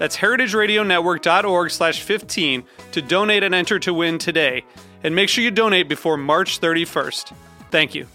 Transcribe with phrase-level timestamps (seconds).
[0.00, 4.64] That's heritageradionetwork.org slash 15 to donate and enter to win today.
[5.04, 7.34] And make sure you donate before March 31st.
[7.70, 8.06] Thank you.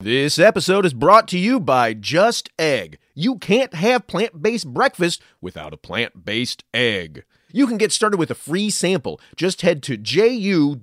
[0.00, 2.98] This episode is brought to you by Just Egg.
[3.14, 7.24] You can't have plant based breakfast without a plant based egg.
[7.52, 9.20] You can get started with a free sample.
[9.36, 10.80] Just head to ju.st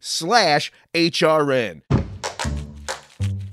[0.00, 2.03] slash HRN.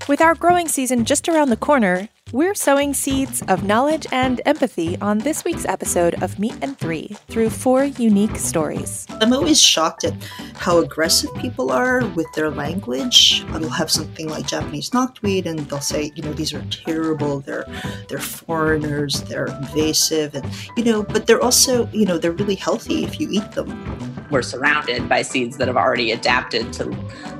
[0.08, 4.98] With our growing season just around the corner, we're sowing seeds of knowledge and empathy
[5.00, 9.06] on this week's episode of Meat and Three through four unique stories.
[9.20, 10.14] I'm always shocked at
[10.54, 13.44] how aggressive people are with their language.
[13.52, 17.66] They'll have something like Japanese knotweed and they'll say, you know, these are terrible, they're
[18.08, 20.44] they're foreigners, they're invasive and
[20.76, 24.11] you know, but they're also, you know, they're really healthy if you eat them.
[24.32, 26.86] We're surrounded by seeds that have already adapted to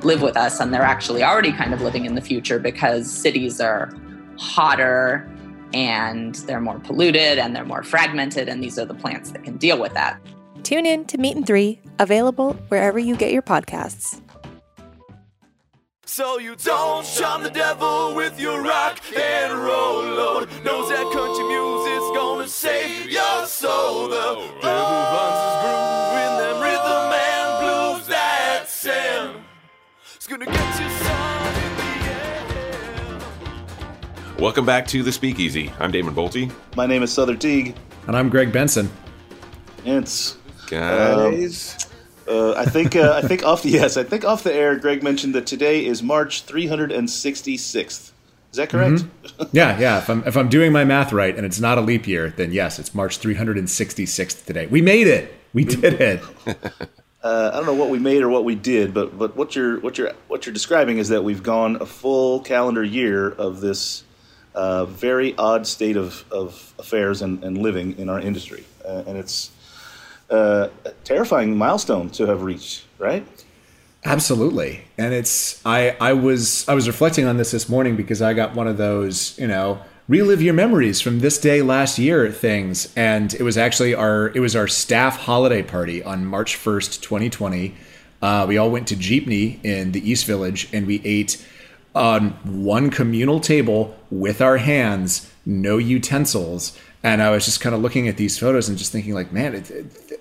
[0.02, 3.60] live with us and they're actually already kind of living in the future because cities
[3.60, 3.92] are
[4.38, 5.28] hotter
[5.74, 9.56] and they're more polluted and they're more fragmented, and these are the plants that can
[9.56, 10.20] deal with that.
[10.62, 14.20] Tune in to Meat and Three, available wherever you get your podcasts.
[16.04, 20.48] So you don't shun the devil with your rock and roll load.
[20.62, 24.08] Knows that country music's gonna save your soul.
[24.08, 25.51] The devil finds
[34.42, 35.70] Welcome back to the Speakeasy.
[35.78, 36.52] I'm Damon Boelte.
[36.74, 37.76] My name is Sother Teague.
[38.08, 38.90] And I'm Greg Benson.
[39.84, 40.36] It's
[40.66, 41.88] Guys,
[42.26, 44.76] uh, I think uh, I think off the yes I think off the air.
[44.76, 47.86] Greg mentioned that today is March 366th.
[47.86, 48.12] Is
[48.54, 49.04] that correct?
[49.52, 49.98] Yeah, yeah.
[49.98, 52.50] If I'm if I'm doing my math right and it's not a leap year, then
[52.50, 54.66] yes, it's March 366th today.
[54.66, 55.32] We made it.
[55.52, 56.20] We did it.
[57.24, 59.78] Uh, I don't know what we made or what we did, but but what you're
[59.78, 64.02] what you're what you're describing is that we've gone a full calendar year of this
[64.54, 69.50] very odd state of, of affairs and, and living in our industry, uh, and it's
[70.30, 73.26] uh, a terrifying milestone to have reached, right?
[74.04, 74.82] Absolutely.
[74.98, 78.54] And it's I I was I was reflecting on this this morning because I got
[78.54, 83.32] one of those, you know, relive your memories from this day last year things and
[83.34, 87.74] it was actually our it was our staff holiday party on March 1st, 2020.
[88.20, 91.44] Uh, we all went to Jeepney in the East Village and we ate
[91.94, 96.76] on one communal table with our hands, no utensils.
[97.02, 99.64] And I was just kind of looking at these photos and just thinking, like, man,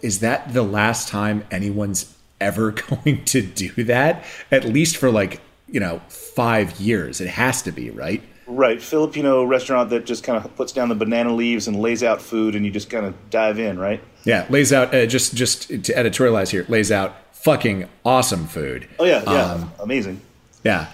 [0.02, 2.72] is that the last time anyone's ever
[3.06, 4.24] going to do that?
[4.52, 7.22] At least for like, you know, five years.
[7.22, 8.22] It has to be, right?
[8.48, 12.22] Right, Filipino restaurant that just kind of puts down the banana leaves and lays out
[12.22, 14.03] food, and you just kind of dive in, right?
[14.26, 18.90] Yeah, lays out uh, just just to editorialize here, lays out fucking awesome food.
[19.00, 20.20] Oh yeah, yeah, Um, amazing.
[20.66, 20.88] Yeah.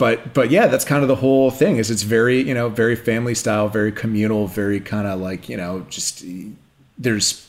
[0.00, 1.76] But but yeah, that's kind of the whole thing.
[1.76, 5.58] Is it's very you know very family style, very communal, very kind of like you
[5.58, 6.24] know just
[6.96, 7.46] there's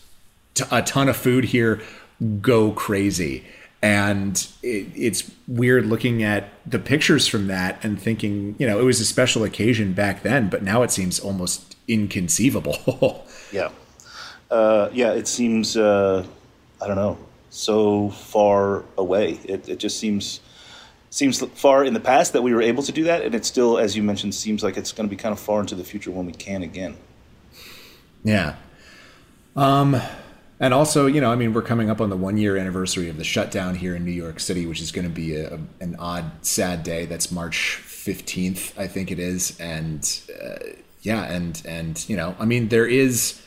[0.54, 1.82] t- a ton of food here.
[2.42, 3.46] Go crazy,
[3.82, 8.84] and it, it's weird looking at the pictures from that and thinking you know it
[8.84, 13.26] was a special occasion back then, but now it seems almost inconceivable.
[13.54, 13.70] Yeah,
[14.50, 15.12] uh, yeah.
[15.12, 16.26] It seems uh,
[16.82, 17.18] I don't know
[17.50, 19.40] so far away.
[19.44, 20.40] It, it just seems
[21.12, 23.78] seems far in the past that we were able to do that, and it still,
[23.78, 26.10] as you mentioned, seems like it's going to be kind of far into the future
[26.10, 26.98] when we can again.
[28.24, 28.56] Yeah.
[29.56, 30.02] Um,
[30.60, 33.18] and also, you know, I mean, we're coming up on the one year anniversary of
[33.18, 36.32] the shutdown here in New York City, which is going to be a, an odd,
[36.46, 37.06] sad day.
[37.06, 39.60] That's March 15th, I think it is.
[39.60, 40.60] And uh,
[41.02, 43.42] yeah, and, and, you know, I mean, there is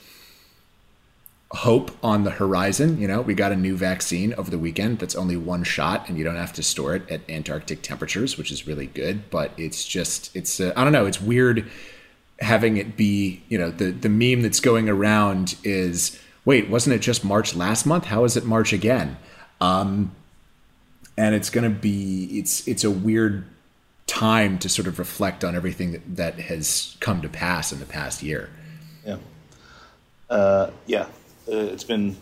[1.54, 3.00] hope on the horizon.
[3.00, 6.18] You know, we got a new vaccine over the weekend that's only one shot and
[6.18, 9.30] you don't have to store it at Antarctic temperatures, which is really good.
[9.30, 11.70] But it's just, it's, uh, I don't know, it's weird
[12.40, 17.00] having it be, you know, the, the meme that's going around is wait, wasn't it
[17.00, 18.04] just March last month?
[18.06, 19.16] How is it March again?
[19.60, 20.14] Um,
[21.16, 23.44] and it's going to be it's it's a weird
[24.06, 27.86] time to sort of reflect on everything that, that has come to pass in the
[27.86, 28.50] past year.
[29.06, 29.16] Yeah.
[30.28, 31.06] Uh, yeah.
[31.46, 32.16] Uh, it's been,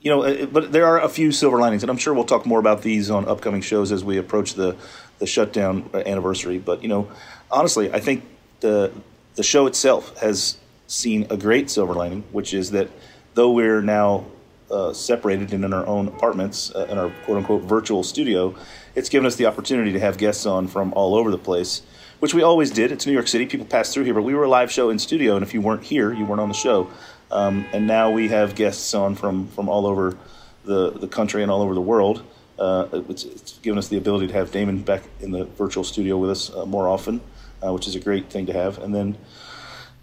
[0.00, 2.46] you know, uh, but there are a few silver linings, and I'm sure we'll talk
[2.46, 4.76] more about these on upcoming shows as we approach the
[5.18, 6.58] the shutdown anniversary.
[6.58, 7.10] But you know,
[7.50, 8.24] honestly, I think
[8.60, 8.92] the
[9.34, 10.56] the show itself has
[10.86, 12.88] seen a great silver lining, which is that
[13.34, 14.26] though we're now
[14.70, 18.54] uh, separated and in our own apartments uh, in our quote unquote virtual studio,
[18.94, 21.82] it's given us the opportunity to have guests on from all over the place,
[22.18, 22.90] which we always did.
[22.90, 23.46] It's New York City.
[23.46, 25.60] People pass through here, but we were a live show in studio, and if you
[25.60, 26.90] weren't here, you weren't on the show.
[27.30, 30.16] Um, and now we have guests on from, from all over
[30.64, 32.22] the, the country and all over the world.
[32.58, 36.18] Uh, it's, it's, given us the ability to have Damon back in the virtual studio
[36.18, 37.20] with us uh, more often,
[37.64, 38.78] uh, which is a great thing to have.
[38.78, 39.16] And then,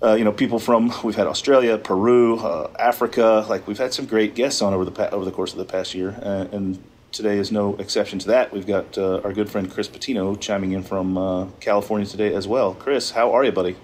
[0.02, 3.46] uh, you know, people from we've had Australia, Peru, uh, Africa.
[3.48, 5.66] Like we've had some great guests on over the pa- over the course of the
[5.66, 6.82] past year, uh, and
[7.12, 8.52] today is no exception to that.
[8.52, 12.74] We've got our good friend Chris Patino chiming in from California today as well.
[12.74, 13.76] Chris, how are you, buddy?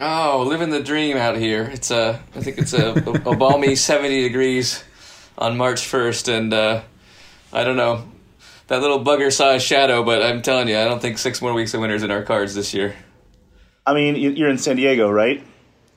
[0.00, 1.64] Oh, living the dream out here.
[1.64, 4.82] It's a, I think it's a, a, a balmy 70 degrees
[5.36, 6.82] on March 1st, and uh,
[7.52, 8.04] I don't know
[8.68, 11.74] that little bugger sized shadow, but I'm telling you, I don't think six more weeks
[11.74, 12.94] of winter's in our cards this year.
[13.84, 15.44] I mean, you're in San Diego, right?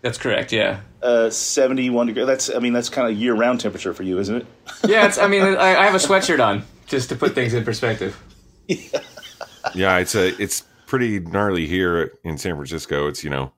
[0.02, 0.52] That's correct.
[0.52, 0.82] Yeah.
[1.02, 2.26] Uh, 71 degrees.
[2.26, 4.48] That's, I mean, that's kind of year round temperature for you, isn't it?
[4.88, 5.06] yeah.
[5.06, 8.22] It's, I mean, I, I have a sweatshirt on just to put things in perspective.
[8.68, 9.00] yeah.
[9.76, 13.08] yeah, it's a, it's pretty gnarly here in San Francisco.
[13.08, 13.54] It's, you know,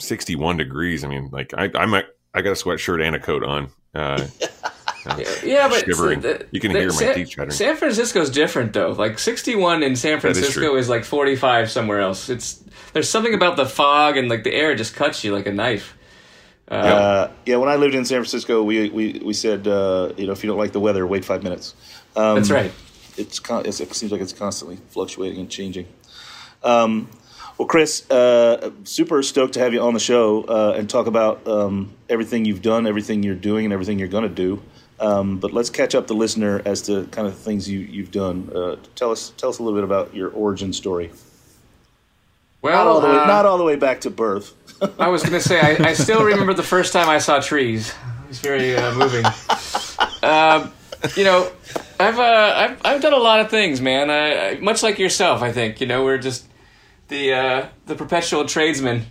[0.00, 1.04] 61 degrees.
[1.04, 2.02] I mean, like I, I'm a,
[2.34, 3.70] I got a sweatshirt and a coat on.
[3.94, 4.26] Uh,
[5.44, 6.20] yeah, but shivering.
[6.20, 7.50] The, you can hear my San, teeth chattering.
[7.50, 8.90] San Francisco's different though.
[8.90, 12.28] Like 61 in San Francisco is, is, like 45 somewhere else.
[12.28, 12.62] It's
[12.92, 15.96] there's something about the fog and like the air just cuts you like a knife.
[16.70, 20.26] Uh, uh, yeah, when I lived in San Francisco, we we we said uh, you
[20.26, 21.74] know if you don't like the weather, wait five minutes.
[22.14, 22.72] Um, that's right.
[23.16, 25.86] It's, it's, it seems like it's constantly fluctuating and changing.
[26.62, 27.10] Um,
[27.60, 31.46] well, Chris, uh, super stoked to have you on the show uh, and talk about
[31.46, 34.62] um, everything you've done, everything you're doing, and everything you're going to do.
[34.98, 38.50] Um, but let's catch up the listener as to kind of things you, you've done.
[38.54, 41.10] Uh, tell us tell us a little bit about your origin story.
[42.62, 44.54] Well, not all the way, uh, not all the way back to birth.
[44.98, 47.90] I was going to say I, I, still remember the first time I saw trees.
[47.90, 49.26] It was very uh, moving.
[50.22, 50.72] Um,
[51.14, 51.52] you know,
[51.98, 54.08] I've, uh, I've I've done a lot of things, man.
[54.08, 55.82] I, I, much like yourself, I think.
[55.82, 56.46] You know, we're just
[57.10, 59.04] the uh, the perpetual tradesman,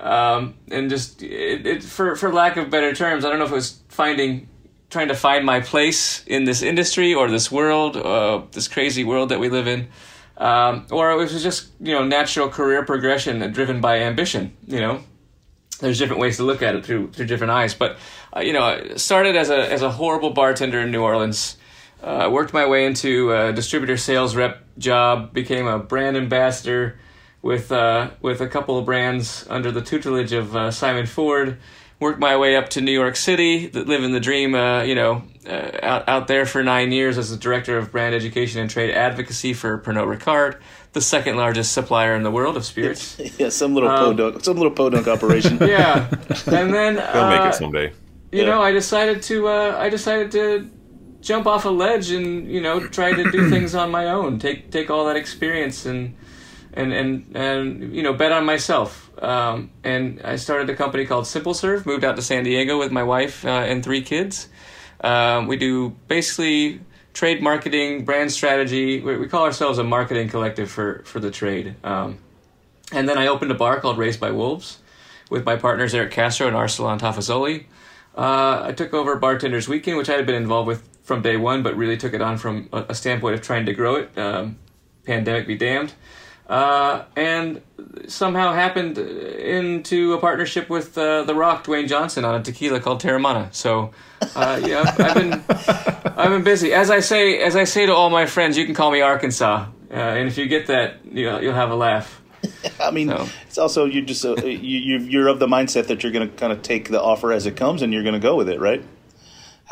[0.00, 3.52] um, and just it, it, for for lack of better terms, I don't know if
[3.52, 4.48] it was finding
[4.90, 9.30] trying to find my place in this industry or this world, uh, this crazy world
[9.30, 9.88] that we live in,
[10.36, 14.56] um, or it was just you know natural career progression driven by ambition.
[14.66, 15.04] You know,
[15.78, 17.74] there's different ways to look at it through through different eyes.
[17.74, 17.98] But
[18.34, 21.58] uh, you know, I started as a as a horrible bartender in New Orleans.
[22.02, 26.98] Uh, worked my way into a distributor sales rep job, became a brand ambassador,
[27.42, 31.58] with uh, with a couple of brands under the tutelage of uh, Simon Ford.
[31.98, 34.56] Worked my way up to New York City, living the dream.
[34.56, 38.14] Uh, you know, uh, out out there for nine years as the director of brand
[38.14, 40.60] education and trade advocacy for Pernod Ricard,
[40.94, 43.20] the second largest supplier in the world of spirits.
[43.38, 45.58] yeah, some little um, podunk, some little podunk operation.
[45.60, 46.08] yeah,
[46.46, 47.92] and then they'll make it uh, someday.
[48.32, 48.46] You yeah.
[48.46, 50.70] know, I decided to uh, I decided to
[51.20, 54.40] jump off a ledge and you know try to do things on my own.
[54.40, 56.16] Take take all that experience and
[56.74, 59.10] and and and you know bet on myself.
[59.22, 61.86] Um, and I started a company called Simple Serve.
[61.86, 64.48] Moved out to San Diego with my wife uh, and three kids.
[65.00, 66.80] Um, we do basically
[67.12, 69.00] trade marketing, brand strategy.
[69.00, 71.76] We, we, call ourselves a marketing collective for for the trade.
[71.84, 72.18] Um,
[72.92, 74.78] and then I opened a bar called Raised by Wolves
[75.30, 77.66] with my partners Eric Castro and Arsalan Tafazoli.
[78.14, 81.62] Uh, I took over Bartenders Weekend, which I had been involved with from day one,
[81.62, 84.16] but really took it on from a, a standpoint of trying to grow it.
[84.18, 84.58] Um,
[85.04, 85.92] pandemic be damned
[86.52, 87.62] uh, and
[88.08, 93.00] somehow happened into a partnership with uh, The Rock, Dwayne Johnson, on a tequila called
[93.00, 93.54] Teremana.
[93.54, 93.92] So,
[94.36, 95.32] uh, yeah, I've, I've, been
[96.18, 96.74] I've been busy.
[96.74, 99.66] As I say, as I say to all my friends, you can call me Arkansas,
[99.90, 102.20] uh, and if you get that, you know, you'll have a laugh.
[102.80, 103.26] I mean, so.
[103.46, 106.52] it's also you just uh, you you're of the mindset that you're going to kind
[106.52, 108.84] of take the offer as it comes, and you're going to go with it, right?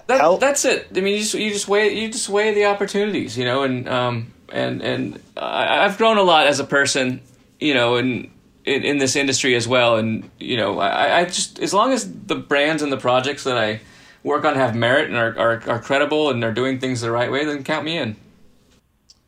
[0.07, 0.89] That, that's it.
[0.97, 3.87] I mean, you just you just weigh you just weigh the opportunities, you know, and
[3.87, 7.21] um, and and I, have grown a lot as a person,
[7.59, 8.31] you know, in,
[8.65, 9.97] in, in this industry as well.
[9.97, 13.57] And you know, I, I just as long as the brands and the projects that
[13.57, 13.81] I
[14.23, 17.31] work on have merit and are, are, are credible and are doing things the right
[17.31, 18.17] way, then count me in.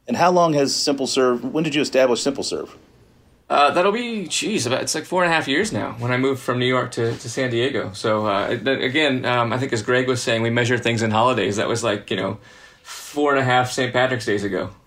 [0.06, 1.44] And how long has Simple Serve?
[1.44, 2.76] When did you establish Simple Serve?
[3.48, 6.16] Uh, that'll be, geez, about, it's like four and a half years now when I
[6.16, 7.92] moved from New York to, to San Diego.
[7.92, 11.56] So uh, again, um, I think as Greg was saying, we measure things in holidays.
[11.56, 12.38] That was like you know,
[13.12, 13.92] four and a half St.
[13.92, 14.70] Patrick's days ago.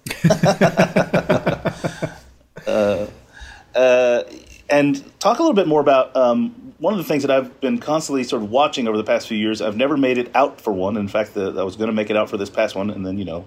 [3.75, 4.23] Uh,
[4.69, 7.77] and talk a little bit more about um, one of the things that I've been
[7.77, 9.61] constantly sort of watching over the past few years.
[9.61, 10.97] I've never made it out for one.
[10.97, 13.05] In fact, the, I was going to make it out for this past one, and
[13.05, 13.45] then you know,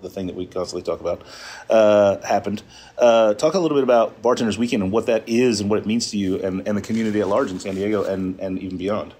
[0.00, 1.22] the thing that we constantly talk about
[1.68, 2.62] uh, happened.
[2.96, 5.86] Uh, talk a little bit about Bartenders Weekend and what that is and what it
[5.86, 8.78] means to you and, and the community at large in San Diego and, and even
[8.78, 9.14] beyond.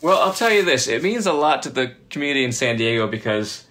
[0.00, 3.06] Well, I'll tell you this: it means a lot to the community in San Diego
[3.06, 3.66] because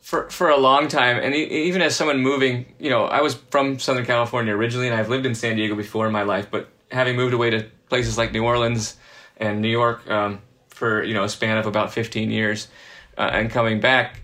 [0.00, 3.78] for for a long time, and even as someone moving, you know, I was from
[3.78, 6.50] Southern California originally, and I've lived in San Diego before in my life.
[6.50, 8.96] But having moved away to places like New Orleans
[9.36, 12.68] and New York um, for you know a span of about 15 years,
[13.16, 14.22] uh, and coming back,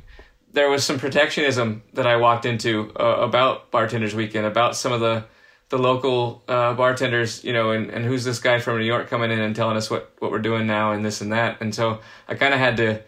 [0.53, 5.01] there was some protectionism that I walked into uh, about Bartenders Weekend, about some of
[5.01, 5.25] the
[5.71, 9.31] the local uh, bartenders, you know, and, and who's this guy from New York coming
[9.31, 11.61] in and telling us what, what we're doing now and this and that.
[11.61, 13.03] And so I kind of had to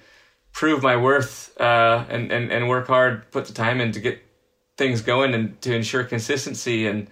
[0.56, 4.22] prove my worth uh, and, and, and work hard, put the time in to get
[4.78, 7.08] things going and to ensure consistency and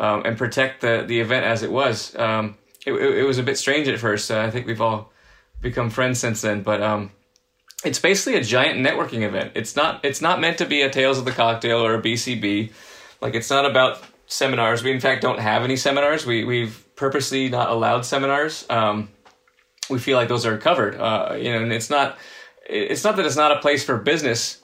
[0.00, 2.14] um, and protect the, the event as it was.
[2.16, 4.30] Um, it, it, was a bit strange at first.
[4.30, 5.12] Uh, I think we've all
[5.60, 7.10] become friends since then, but um,
[7.84, 9.52] it's basically a giant networking event.
[9.54, 12.72] It's not it's not meant to be a Tales of the Cocktail or a BCB.
[13.20, 14.82] Like it's not about seminars.
[14.82, 16.26] We in fact don't have any seminars.
[16.26, 18.66] We we've purposely not allowed seminars.
[18.68, 19.10] Um,
[19.88, 20.96] we feel like those are covered.
[20.96, 22.18] Uh, you know, and it's not
[22.68, 24.62] it's not that it's not a place for business.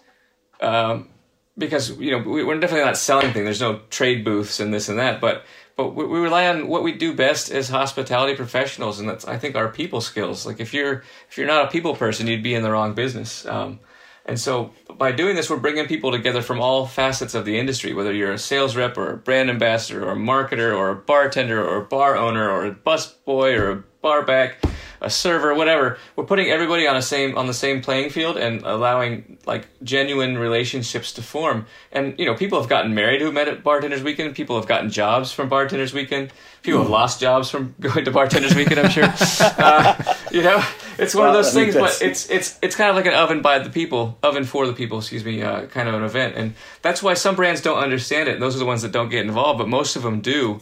[0.61, 1.09] Um,
[1.57, 3.45] because you know we, we're definitely not selling things.
[3.45, 5.45] There's no trade booths and this and that, but
[5.77, 9.39] but we, we rely on what we do best as hospitality professionals, and that's I
[9.39, 10.47] think our people skills.
[10.47, 13.47] Like if you're if you're not a people person, you'd be in the wrong business.
[13.47, 13.81] Um,
[14.27, 17.93] and so by doing this, we're bringing people together from all facets of the industry,
[17.93, 21.63] whether you're a sales rep or a brand ambassador or a marketer or a bartender
[21.63, 24.65] or a bar owner or a bus boy or a bar back,
[25.05, 25.99] a server, whatever.
[26.17, 30.39] We're putting everybody on a same on the same playing field and allowing like genuine
[30.39, 31.67] relationships to form.
[31.93, 34.35] And you know, people have gotten married who met at Bartenders Weekend.
[34.35, 36.33] People have gotten jobs from Bartenders Weekend.
[36.63, 38.81] People have lost jobs from going to Bartenders Weekend.
[38.81, 39.13] I'm sure.
[39.41, 40.65] Uh, you know,
[40.99, 43.59] it's one of those things, but it's it's it's kind of like an oven by
[43.59, 47.03] the people, oven for the people, excuse me, uh, kind of an event, and that's
[47.03, 48.41] why some brands don't understand it.
[48.41, 50.61] Those are the ones that don't get involved, but most of them do,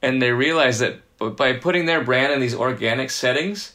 [0.00, 3.74] and they realize that by putting their brand in these organic settings,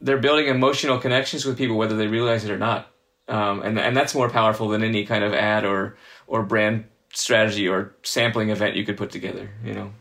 [0.00, 2.90] they're building emotional connections with people, whether they realize it or not,
[3.28, 7.68] um, and and that's more powerful than any kind of ad or or brand strategy
[7.68, 9.50] or sampling event you could put together.
[9.64, 9.92] You know.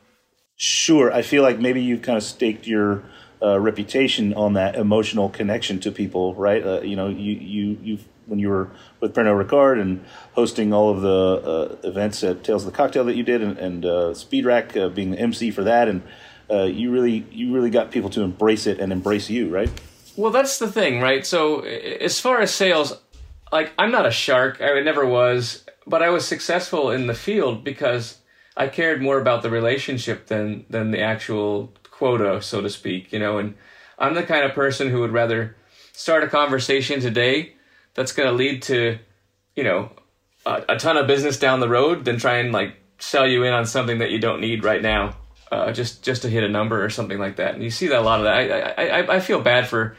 [0.56, 3.04] Sure, I feel like maybe you've kind of staked your
[3.42, 6.66] uh, reputation on that emotional connection to people, right?
[6.66, 10.04] Uh, you know, you you you when you were with Pernod Ricard and
[10.34, 13.58] hosting all of the uh, events at Tales of the Cocktail that you did, and,
[13.58, 16.04] and uh, Speed Rack uh, being the MC for that, and
[16.50, 19.70] uh, you really you really got people to embrace it and embrace you, right?
[20.20, 21.26] Well, that's the thing, right?
[21.26, 22.92] So, as far as sales,
[23.54, 24.62] like I'm not a shark.
[24.62, 28.18] I never was, but I was successful in the field because
[28.58, 33.14] I cared more about the relationship than than the actual quota, so to speak.
[33.14, 33.56] You know, and
[33.98, 35.56] I'm the kind of person who would rather
[35.94, 37.54] start a conversation today
[37.94, 39.00] that's going to lead to,
[39.56, 39.90] you know,
[40.46, 43.54] a, a ton of business down the road than try and like sell you in
[43.54, 45.16] on something that you don't need right now,
[45.50, 47.54] uh, just just to hit a number or something like that.
[47.54, 48.34] And you see that a lot of that.
[48.34, 49.96] I I, I, I feel bad for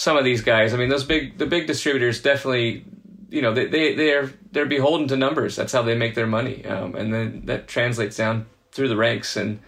[0.00, 0.72] some of these guys.
[0.72, 2.86] I mean, those big the big distributors definitely,
[3.28, 5.56] you know, they they they're they're beholden to numbers.
[5.56, 9.36] That's how they make their money, um, and then that translates down through the ranks.
[9.36, 9.60] And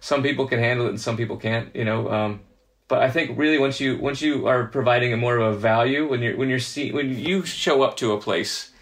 [0.00, 1.74] some people can handle it, and some people can't.
[1.76, 2.10] You know.
[2.10, 2.40] Um,
[2.88, 6.08] but I think really once you once you are providing a more of a value
[6.08, 8.72] when you're when you're see when you show up to a place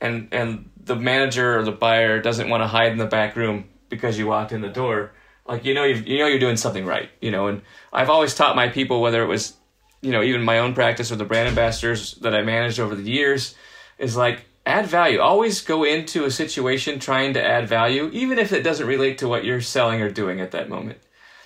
[0.00, 3.68] and and the manager or the buyer doesn't want to hide in the back room
[3.88, 5.12] because you walked in the door
[5.46, 7.62] like you know you you know you're doing something right you know and
[7.92, 9.57] I've always taught my people whether it was
[10.00, 13.10] you know even my own practice or the brand ambassadors that I managed over the
[13.10, 13.54] years
[13.98, 18.52] is like add value always go into a situation trying to add value even if
[18.52, 20.98] it doesn't relate to what you're selling or doing at that moment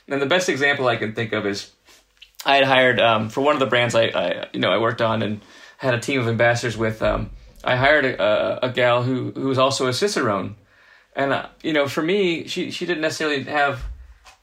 [0.08, 1.70] and the best example I can think of is
[2.44, 5.00] I had hired um, for one of the brands I, I you know I worked
[5.00, 5.40] on and
[5.78, 7.02] had a team of ambassadors with.
[7.02, 7.30] Um,
[7.64, 10.56] I hired a, a, a gal who who was also a cicerone,
[11.14, 13.82] and uh, you know for me she she didn't necessarily have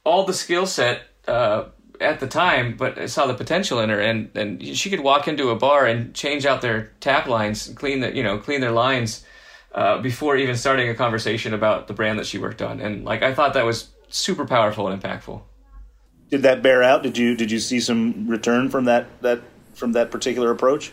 [0.03, 1.65] all the skill set uh,
[1.99, 5.27] at the time, but I saw the potential in her, and and she could walk
[5.27, 8.71] into a bar and change out their tap lines, clean the you know clean their
[8.71, 9.25] lines.
[9.71, 13.21] Uh, before even starting a conversation about the brand that she worked on, and like
[13.21, 15.43] I thought that was super powerful and impactful.
[16.31, 17.03] Did that bear out?
[17.03, 19.41] Did you did you see some return from that that
[19.75, 20.91] from that particular approach?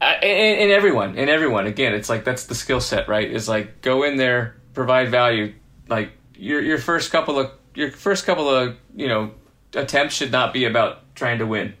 [0.00, 1.66] Uh, in, in everyone, in everyone.
[1.66, 3.30] Again, it's like that's the skill set, right?
[3.30, 5.54] Is like go in there, provide value.
[5.88, 9.32] Like your your first couple of your first couple of you know
[9.74, 11.74] attempts should not be about trying to win.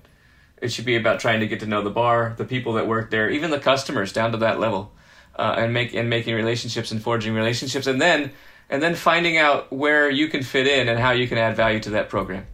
[0.60, 3.10] It should be about trying to get to know the bar, the people that work
[3.10, 4.92] there, even the customers down to that level,
[5.36, 8.32] uh, and make and making relationships and forging relationships, and then
[8.68, 11.80] and then finding out where you can fit in and how you can add value
[11.80, 12.46] to that program.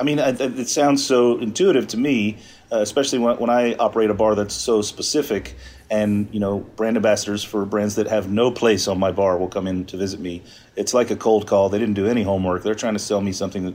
[0.00, 2.36] I mean, it, it sounds so intuitive to me,
[2.70, 5.56] uh, especially when, when I operate a bar that's so specific.
[5.90, 9.48] And you know, brand ambassadors for brands that have no place on my bar will
[9.48, 10.42] come in to visit me.
[10.76, 11.68] It's like a cold call.
[11.70, 12.62] They didn't do any homework.
[12.62, 13.74] They're trying to sell me something that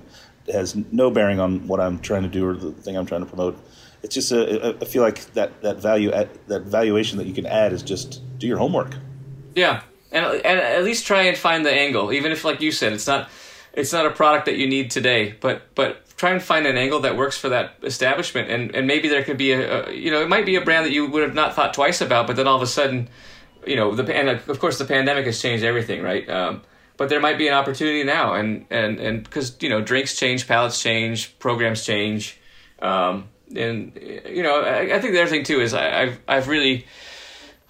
[0.52, 3.28] has no bearing on what I'm trying to do or the thing I'm trying to
[3.28, 3.58] promote.
[4.02, 7.72] It's just a, I feel like that that value that valuation that you can add
[7.72, 8.96] is just do your homework.
[9.56, 12.94] Yeah, and, and at least try and find the angle, even if, like you said,
[12.94, 13.30] it's not
[13.72, 17.02] it's not a product that you need today, but but try and find an angle
[17.02, 20.22] that works for that establishment and, and maybe there could be a, a, you know
[20.22, 22.48] it might be a brand that you would have not thought twice about but then
[22.48, 23.10] all of a sudden
[23.66, 26.62] you know the and of course the pandemic has changed everything right um,
[26.98, 30.48] but there might be an opportunity now and and and because you know drinks change
[30.48, 32.40] palates change programs change
[32.82, 33.98] um, and
[34.28, 36.86] you know I, I think the other thing too is I, I've I've really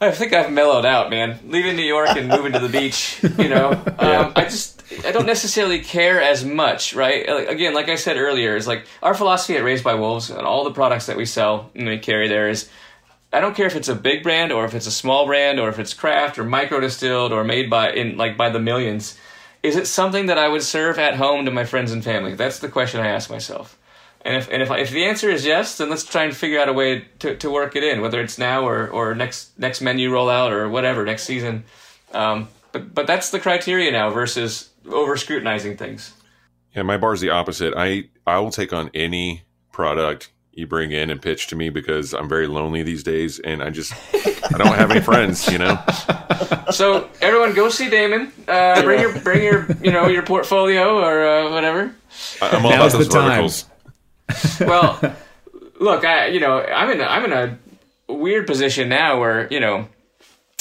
[0.04, 1.40] I think I've mellowed out, man.
[1.46, 5.26] Leaving New York and moving to the beach, you know, um, I just I don't
[5.26, 7.24] necessarily care as much, right?
[7.50, 10.64] Again, like I said earlier, is like our philosophy at Raised by Wolves and all
[10.66, 12.70] the products that we sell and we carry there is.
[13.34, 15.68] I don't care if it's a big brand or if it's a small brand or
[15.68, 19.18] if it's craft or micro distilled or made by in like by the millions.
[19.64, 22.36] Is it something that I would serve at home to my friends and family?
[22.36, 23.80] That's the question I ask myself.
[24.22, 26.70] And if and if, if the answer is yes, then let's try and figure out
[26.70, 30.12] a way to, to work it in, whether it's now or, or next next menu
[30.12, 31.64] rollout or whatever next season.
[32.14, 36.14] Um, but but that's the criteria now versus over scrutinizing things.
[36.76, 37.74] Yeah, my bar's the opposite.
[37.76, 42.14] I I will take on any product you bring in and pitch to me because
[42.14, 45.80] I'm very lonely these days and I just I don't have any friends, you know.
[46.72, 48.32] So everyone, go see Damon.
[48.48, 51.94] Uh, bring your bring your you know your portfolio or uh, whatever.
[52.42, 53.66] I'm all Now's about those verticals.
[54.60, 55.16] well,
[55.80, 57.60] look, I you know I'm in a, I'm in a
[58.12, 59.88] weird position now where you know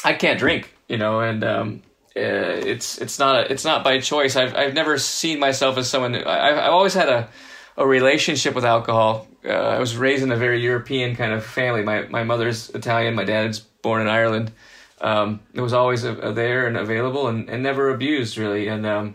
[0.05, 1.83] I can't drink, you know, and um,
[2.15, 4.37] uh, it's it's not a, it's not by choice.
[4.37, 6.15] I've I've never seen myself as someone.
[6.15, 7.29] I've, I've always had a
[7.77, 9.27] a relationship with alcohol.
[9.45, 11.83] Uh, I was raised in a very European kind of family.
[11.83, 13.15] My my mother's Italian.
[13.15, 14.53] My dad's born in Ireland.
[15.01, 18.69] Um, it was always a, a there and available and, and never abused really.
[18.69, 19.15] And um,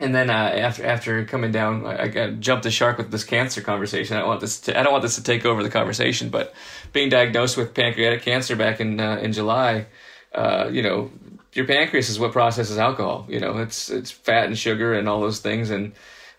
[0.00, 3.60] and then uh, after after coming down, I, I jumped the shark with this cancer
[3.60, 4.16] conversation.
[4.16, 6.52] I don't want this to, I don't want this to take over the conversation, but
[6.92, 9.86] being diagnosed with pancreatic cancer back in uh, in July,
[10.34, 11.12] uh, you know,
[11.52, 13.26] your pancreas is what processes alcohol.
[13.28, 15.92] You know, it's it's fat and sugar and all those things, and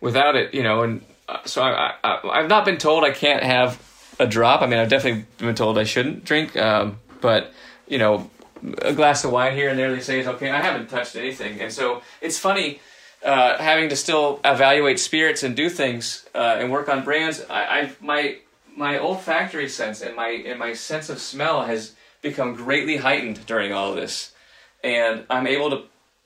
[0.05, 3.43] without it, you know, and uh, so I, I I've not been told I can't
[3.43, 3.81] have
[4.19, 4.61] a drop.
[4.61, 7.51] I mean, I've definitely been told I shouldn't drink, um, but
[7.87, 8.29] you know,
[8.83, 10.51] a glass of wine here and there they say is okay.
[10.51, 12.79] I haven't touched anything, and so it's funny
[13.25, 17.43] uh, having to still evaluate spirits and do things uh, and work on brands.
[17.49, 18.37] I, I my
[18.77, 23.73] my olfactory sense and my and my sense of smell has become greatly heightened during
[23.73, 24.33] all of this,
[24.83, 25.83] and I'm able to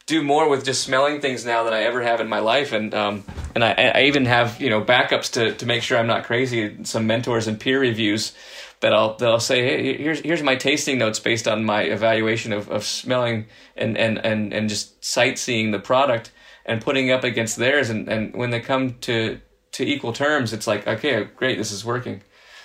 [0.10, 2.94] do more with just smelling things now than I ever have in my life, and
[2.96, 6.26] um, and I, I even have you know backups to to make sure I'm not
[6.26, 6.84] crazy.
[6.84, 8.34] Some mentors and peer reviews
[8.80, 12.54] that I'll that I'll say, hey, here's here's my tasting notes based on my evaluation
[12.54, 13.46] of, of smelling
[13.76, 16.32] and, and, and, and just sightseeing the product
[16.66, 19.40] and putting up against theirs and, and when they come to
[19.74, 22.22] to equal terms, it's like, okay, great, this is working.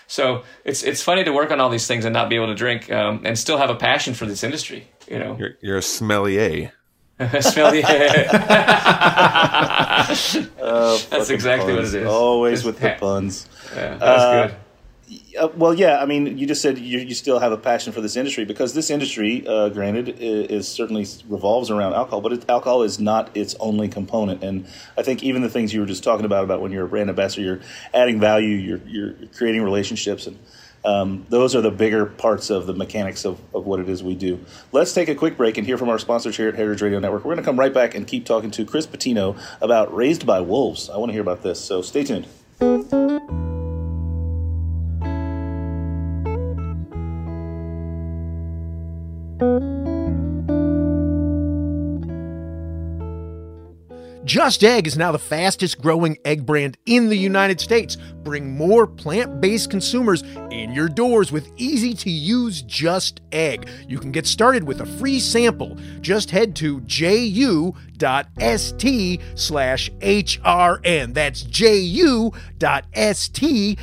[0.07, 2.55] So it's it's funny to work on all these things and not be able to
[2.55, 4.89] drink um, and still have a passion for this industry.
[5.09, 6.73] You know, You're, you're a smellier.
[7.41, 12.07] smell the Uh, That's fucking exactly what it is.
[12.07, 13.49] Always with the puns.
[13.75, 14.57] Yeah, that's Uh, good.
[15.39, 16.01] Uh, well, yeah.
[16.01, 18.73] I mean, you just said you, you still have a passion for this industry because
[18.75, 23.37] this industry, uh, granted, is, is certainly revolves around alcohol, but it, alcohol is not
[23.37, 24.43] its only component.
[24.43, 26.89] And I think even the things you were just talking about about when you're a
[26.89, 27.61] brand ambassador, you're
[27.93, 30.39] adding value, you're, you're creating relationships, and
[30.85, 34.15] um, those are the bigger parts of the mechanics of, of what it is we
[34.15, 34.45] do.
[34.73, 37.25] Let's take a quick break and hear from our sponsors here at Heritage Radio Network.
[37.25, 40.41] We're going to come right back and keep talking to Chris Patino about Raised by
[40.41, 40.91] Wolves.
[40.91, 43.54] I want to hear about this, so stay tuned.
[54.35, 57.97] Just Egg is now the fastest growing egg brand in the United States.
[58.25, 63.69] Bring more plant based consumers in your doors with easy to use Just Egg.
[63.87, 65.79] You can get started with a free sample.
[66.01, 67.77] Just head to ju.st
[69.37, 71.15] slash HRN.
[71.15, 72.33] That's ju.st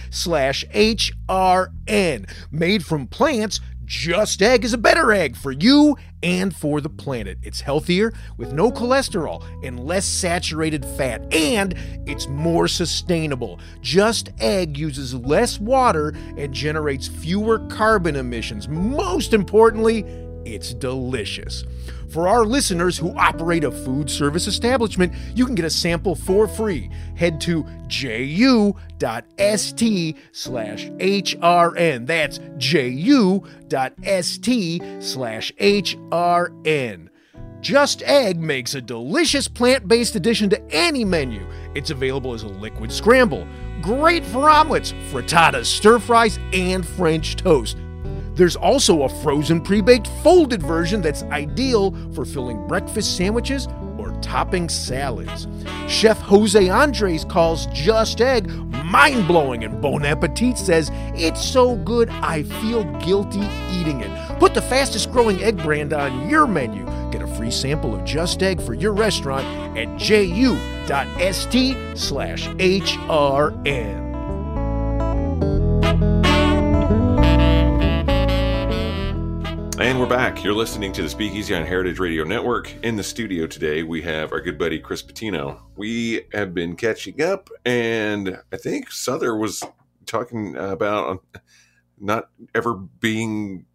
[0.09, 2.29] slash HRN.
[2.51, 7.37] Made from plants Just Egg is a better egg for you and for the planet.
[7.43, 11.75] It's healthier with no cholesterol and less saturated fat, and
[12.07, 13.59] it's more sustainable.
[13.81, 18.69] Just Egg uses less water and generates fewer carbon emissions.
[18.69, 20.05] Most importantly,
[20.45, 21.65] it's delicious.
[22.11, 26.45] For our listeners who operate a food service establishment, you can get a sample for
[26.45, 26.89] free.
[27.15, 28.75] Head to ju.st
[30.33, 32.05] slash HRN.
[32.05, 33.43] That's ju.st
[35.03, 37.07] slash HRN.
[37.61, 41.47] Just Egg makes a delicious plant based addition to any menu.
[41.75, 43.47] It's available as a liquid scramble.
[43.81, 47.77] Great for omelets, frittatas, stir fries, and French toast.
[48.35, 53.67] There's also a frozen pre baked folded version that's ideal for filling breakfast sandwiches
[53.97, 55.47] or topping salads.
[55.87, 58.49] Chef Jose Andres calls Just Egg
[58.91, 64.39] mind blowing, and Bon Appetit says it's so good I feel guilty eating it.
[64.39, 66.85] Put the fastest growing egg brand on your menu.
[67.11, 69.45] Get a free sample of Just Egg for your restaurant
[69.77, 70.57] at ju.st
[71.97, 74.10] slash HRN.
[79.81, 80.43] And we're back.
[80.43, 82.71] You're listening to the Speakeasy on Heritage Radio Network.
[82.83, 85.63] In the studio today, we have our good buddy Chris Patino.
[85.75, 89.63] We have been catching up, and I think Sother was
[90.05, 91.19] talking about um,
[91.99, 93.65] not ever being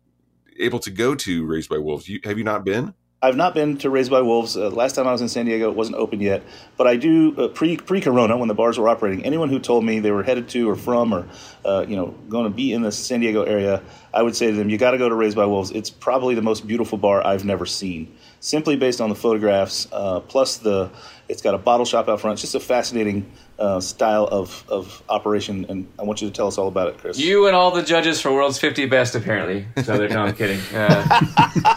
[0.61, 2.09] able to go to Raised by Wolves.
[2.09, 2.95] You, have you not been?
[3.23, 4.59] I've not been to Raised by Wolves.
[4.59, 6.43] Uh, last time I was in San Diego, it wasn't open yet.
[6.77, 9.25] But I do uh, pre pre Corona when the bars were operating.
[9.25, 11.27] Anyone who told me they were headed to or from or
[11.65, 14.53] uh, you know going to be in the San Diego area, I would say to
[14.53, 15.71] them, you got to go to Raised by Wolves.
[15.71, 18.15] It's probably the most beautiful bar I've never seen.
[18.41, 20.91] Simply based on the photographs, uh, plus the
[21.27, 22.35] it's got a bottle shop out front.
[22.35, 26.47] It's just a fascinating uh, style of, of operation, and I want you to tell
[26.47, 27.19] us all about it, Chris.
[27.19, 29.67] You and all the judges for World's 50 Best, apparently.
[29.83, 30.61] So they're, no, I'm kidding.
[30.75, 31.03] Uh,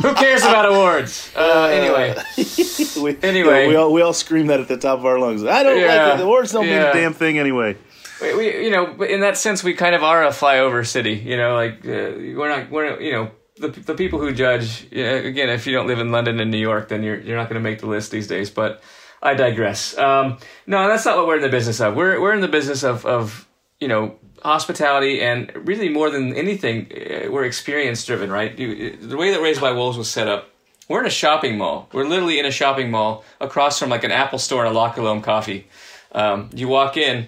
[0.01, 1.31] who cares about awards?
[1.35, 2.15] Uh, anyway,
[3.01, 3.63] we, Anyway.
[3.63, 5.43] yeah, we all we all scream that at the top of our lungs.
[5.43, 6.17] I don't Yeah, like it.
[6.17, 7.77] The awards don't mean a damn thing anyway.
[8.21, 11.13] we, we, you know, in that sense, we kind of are a flyover city.
[11.13, 14.85] You know, like uh, we're not, we're not, you know, the the people who judge.
[14.91, 17.37] You know, again, if you don't live in London and New York, then you're you're
[17.37, 18.49] not going to make the list these days.
[18.49, 18.81] But
[19.21, 19.97] I digress.
[19.97, 21.95] Um, no, that's not what we're in the business of.
[21.95, 23.47] We're we're in the business of of
[23.79, 28.57] you know hospitality and really more than anything, uh, we're experience driven, right?
[28.57, 30.49] You, the way that Raised by Wolves was set up.
[30.87, 31.87] We're in a shopping mall.
[31.93, 34.91] We're literally in a shopping mall across from like an Apple store and a La
[34.91, 35.67] Colombe coffee.
[36.13, 37.27] Um, you walk in,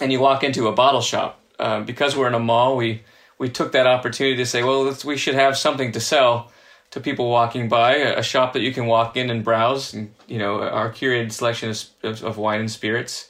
[0.00, 1.40] and you walk into a bottle shop.
[1.58, 3.02] Um, because we're in a mall, we
[3.38, 6.50] we took that opportunity to say, well, we should have something to sell
[6.90, 7.96] to people walking by.
[7.96, 9.94] A, shop that you can walk in and browse.
[9.94, 13.28] And, you know, our curated selection of, of, of wine and spirits.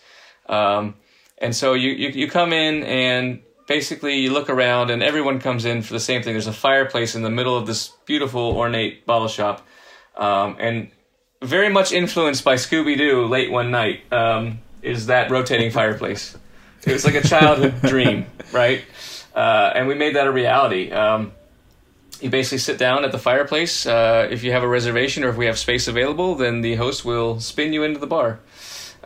[0.48, 0.94] Um,
[1.38, 5.64] and so you, you you come in and basically you look around and everyone comes
[5.64, 6.34] in for the same thing.
[6.34, 9.66] There's a fireplace in the middle of this beautiful ornate bottle shop,
[10.16, 10.90] um, and
[11.42, 13.26] very much influenced by Scooby Doo.
[13.26, 16.36] Late one night um, is that rotating fireplace.
[16.86, 18.84] It was like a childhood dream, right?
[19.34, 20.90] Uh, and we made that a reality.
[20.90, 21.32] Um,
[22.22, 23.86] you basically sit down at the fireplace.
[23.86, 27.04] Uh, if you have a reservation or if we have space available, then the host
[27.04, 28.40] will spin you into the bar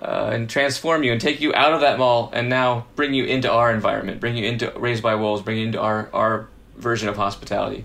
[0.00, 3.24] uh, and transform you and take you out of that mall and now bring you
[3.24, 7.08] into our environment, bring you into Raised by Wolves, bring you into our, our version
[7.08, 7.84] of hospitality.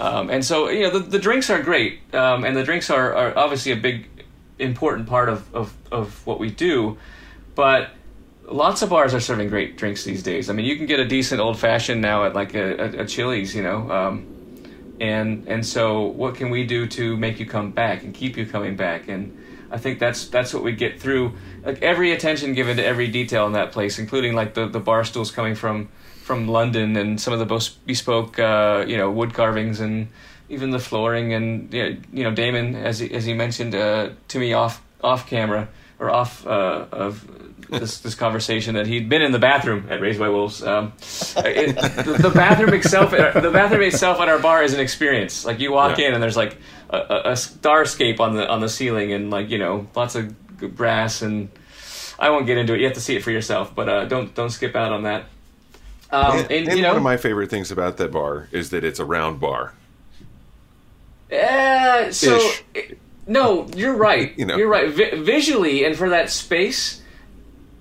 [0.00, 3.14] Um, and so, you know, the, the drinks are great, um, and the drinks are,
[3.14, 4.08] are obviously a big,
[4.58, 6.96] important part of, of, of what we do,
[7.56, 7.90] but
[8.46, 10.48] lots of bars are serving great drinks these days.
[10.48, 13.06] I mean, you can get a decent old fashioned now at like a, a, a
[13.06, 13.90] Chili's, you know.
[13.90, 14.37] Um,
[15.00, 18.46] and and so what can we do to make you come back and keep you
[18.46, 19.08] coming back?
[19.08, 19.36] And
[19.70, 21.32] i think that's that's what we get through
[21.64, 25.04] like every attention given to every detail in that place including like the the bar
[25.04, 25.88] stools coming from
[26.22, 30.08] from london and some of the bes- bespoke uh, you know wood carvings and
[30.48, 34.52] even the flooring and you know damon as he, as he mentioned uh, to me
[34.52, 37.28] off off camera or off uh, of
[37.70, 40.62] this this conversation that he'd been in the bathroom at Raised by Wolves.
[40.62, 40.92] Um,
[41.36, 45.44] it, the, the bathroom itself, the bathroom itself at our bar is an experience.
[45.44, 46.08] Like you walk Yeah.
[46.08, 46.56] in and there's like
[46.90, 50.34] a, a, starscape on the on the ceiling and like you know lots of
[50.76, 51.48] brass and
[52.18, 52.80] I won't get into it.
[52.80, 55.26] You have to see it for yourself, but uh, don't don't skip out on that.
[56.10, 58.82] Um, and, and, and know, one of my favorite things about that bar is that
[58.82, 59.74] it's a round bar.
[61.30, 62.38] Uh, so
[62.74, 64.36] it- no, you're right.
[64.38, 64.56] You know.
[64.56, 64.88] You're right.
[64.90, 67.02] Vi- visually and for that space,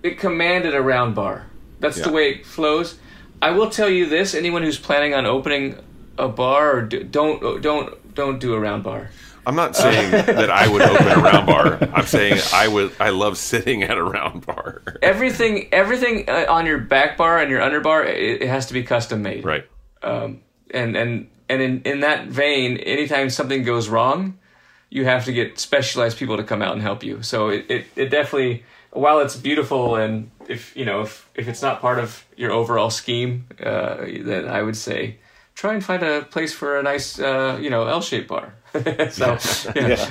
[0.07, 1.45] it commanded a round bar.
[1.79, 2.97] That's the way it flows.
[3.41, 5.77] I will tell you this: anyone who's planning on opening
[6.17, 9.09] a bar, or do, don't don't don't do a round bar.
[9.45, 11.79] I'm not saying that I would open a round bar.
[11.93, 12.93] I'm saying I would.
[12.99, 14.81] I love sitting at a round bar.
[15.01, 18.73] Everything everything uh, on your back bar and your under bar, it, it has to
[18.73, 19.45] be custom made.
[19.45, 19.65] Right.
[20.03, 20.41] Um,
[20.71, 24.37] and and and in in that vein, anytime something goes wrong,
[24.89, 27.23] you have to get specialized people to come out and help you.
[27.23, 28.65] So it it, it definitely
[28.97, 32.89] while it's beautiful and if you know if if it's not part of your overall
[32.89, 35.17] scheme, uh, then I would say
[35.55, 38.53] try and find a place for a nice uh, you know L-shaped bar.
[39.11, 39.37] so
[39.75, 39.87] yeah.
[39.87, 40.09] Yeah.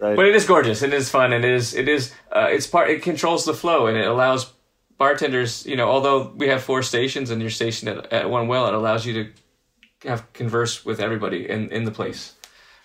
[0.00, 0.14] Right.
[0.14, 0.82] But it is gorgeous.
[0.82, 2.88] It is fun, and it is it is uh, it's part.
[2.88, 4.52] It controls the flow, and it allows
[4.96, 5.66] bartenders.
[5.66, 8.74] You know, although we have four stations, and you're stationed at, at one well, it
[8.74, 12.34] allows you to have converse with everybody in in the place.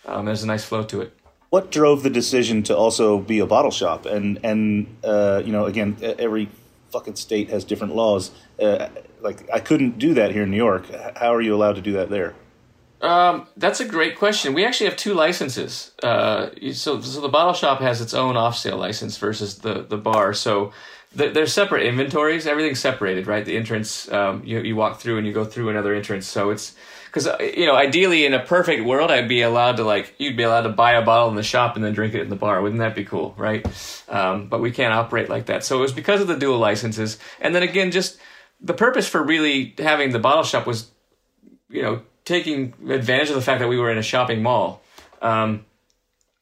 [0.08, 1.15] Um, there's a nice flow to it.
[1.53, 4.07] What drove the decision to also be a bottle shop?
[4.07, 6.49] And and uh, you know, again, every
[6.91, 8.31] fucking state has different laws.
[8.59, 8.89] Uh,
[9.21, 10.87] like I couldn't do that here in New York.
[11.15, 12.33] How are you allowed to do that there?
[13.01, 14.55] Um, that's a great question.
[14.55, 15.91] We actually have two licenses.
[16.01, 19.97] Uh, so, so the bottle shop has its own off sale license versus the the
[19.97, 20.33] bar.
[20.33, 20.73] So
[21.15, 22.47] th- they're separate inventories.
[22.47, 23.45] Everything's separated, right?
[23.45, 26.25] The entrance, um, you you walk through and you go through another entrance.
[26.25, 26.73] So it's
[27.13, 30.43] because you know, ideally in a perfect world, I'd be allowed to like you'd be
[30.43, 32.60] allowed to buy a bottle in the shop and then drink it in the bar.
[32.62, 33.65] Wouldn't that be cool, right?
[34.10, 35.63] Um, but we can't operate like that.
[35.63, 38.17] So it was because of the dual licenses, and then again, just
[38.60, 40.89] the purpose for really having the bottle shop was
[41.69, 44.82] you know taking advantage of the fact that we were in a shopping mall
[45.21, 45.65] um,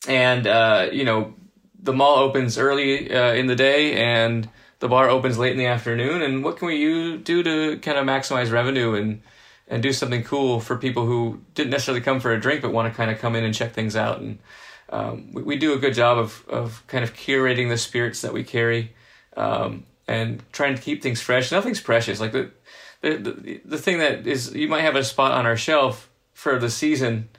[0.07, 1.33] and uh, you know
[1.81, 4.47] the mall opens early uh, in the day and
[4.79, 8.05] the bar opens late in the afternoon and what can we do to kind of
[8.05, 9.21] maximize revenue and
[9.71, 12.91] and do something cool for people who didn't necessarily come for a drink but want
[12.91, 14.37] to kind of come in and check things out and
[14.89, 18.33] um, we, we do a good job of, of kind of curating the spirits that
[18.33, 18.93] we carry
[19.35, 22.51] um, and trying to keep things fresh nothing's precious like the
[23.01, 26.57] the, the the thing that is you might have a spot on our shelf for
[26.57, 27.29] the season,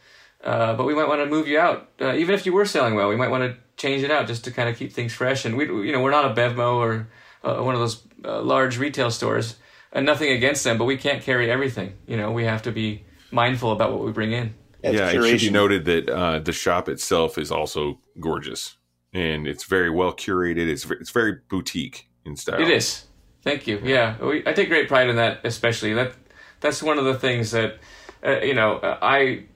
[0.45, 1.89] uh, but we might want to move you out.
[2.01, 4.45] Uh, even if you were selling well, we might want to change it out just
[4.45, 5.45] to kind of keep things fresh.
[5.45, 7.09] And we, you know, we're not a Bevmo or
[7.43, 9.57] uh, one of those uh, large retail stores,
[9.93, 11.95] and nothing against them, but we can't carry everything.
[12.07, 14.55] You know, we have to be mindful about what we bring in.
[14.83, 18.77] It's yeah, it should be noted that uh, the shop itself is also gorgeous,
[19.13, 20.69] and it's very well curated.
[20.69, 22.61] It's it's very boutique in style.
[22.61, 23.05] It is.
[23.43, 23.81] Thank you.
[23.83, 26.13] Yeah, we, I take great pride in that, especially that.
[26.61, 27.79] That's one of the things that,
[28.25, 29.47] uh, you know, uh, I,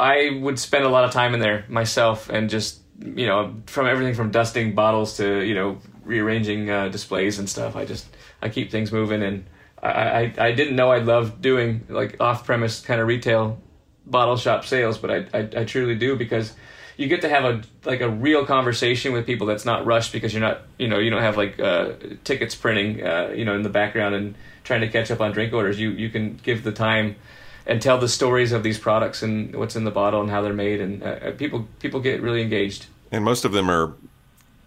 [0.00, 3.86] I would spend a lot of time in there myself, and just you know, from
[3.86, 7.76] everything from dusting bottles to you know rearranging uh, displays and stuff.
[7.76, 8.06] I just
[8.42, 9.44] I keep things moving, and
[9.82, 13.58] I I, didn't know I loved doing like off premise kind of retail
[14.06, 16.54] bottle shop sales, but I, I I truly do because
[16.96, 20.34] you get to have a like a real conversation with people that's not rushed because
[20.34, 21.92] you're not you know you don't have like uh,
[22.24, 25.52] tickets printing uh, you know in the background and trying to catch up on drink
[25.52, 25.78] orders.
[25.78, 27.16] You you can give the time
[27.66, 30.52] and tell the stories of these products and what's in the bottle and how they're
[30.52, 32.86] made, and uh, people people get really engaged.
[33.12, 33.94] and most of them are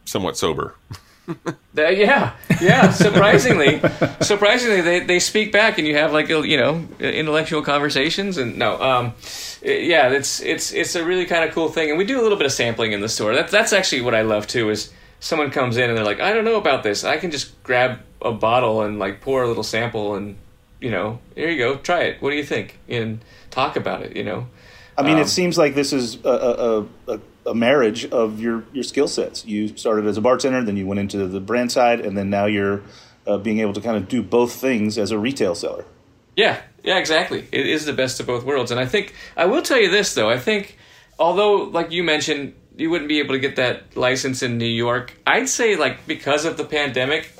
[0.05, 0.75] somewhat sober.
[1.73, 2.91] Yeah, yeah.
[2.91, 3.81] Surprisingly,
[4.21, 8.37] surprisingly, they, they speak back, and you have like you know intellectual conversations.
[8.37, 9.13] And no, um,
[9.63, 11.89] yeah, it's it's it's a really kind of cool thing.
[11.89, 13.33] And we do a little bit of sampling in the store.
[13.33, 14.69] That's that's actually what I love too.
[14.69, 17.03] Is someone comes in and they're like, I don't know about this.
[17.03, 20.37] I can just grab a bottle and like pour a little sample, and
[20.81, 22.21] you know, here you go, try it.
[22.21, 22.79] What do you think?
[22.89, 24.15] And talk about it.
[24.15, 24.47] You know.
[24.97, 28.63] I mean, Um, it seems like this is a, a, a, a marriage of your,
[28.73, 29.45] your skill sets.
[29.45, 32.45] You started as a bartender, then you went into the brand side, and then now
[32.45, 32.81] you're
[33.25, 35.85] uh, being able to kind of do both things as a retail seller.
[36.35, 37.47] Yeah, yeah, exactly.
[37.51, 38.71] It is the best of both worlds.
[38.71, 40.29] And I think, I will tell you this, though.
[40.29, 40.77] I think,
[41.19, 45.13] although, like you mentioned, you wouldn't be able to get that license in New York,
[45.27, 47.31] I'd say, like, because of the pandemic,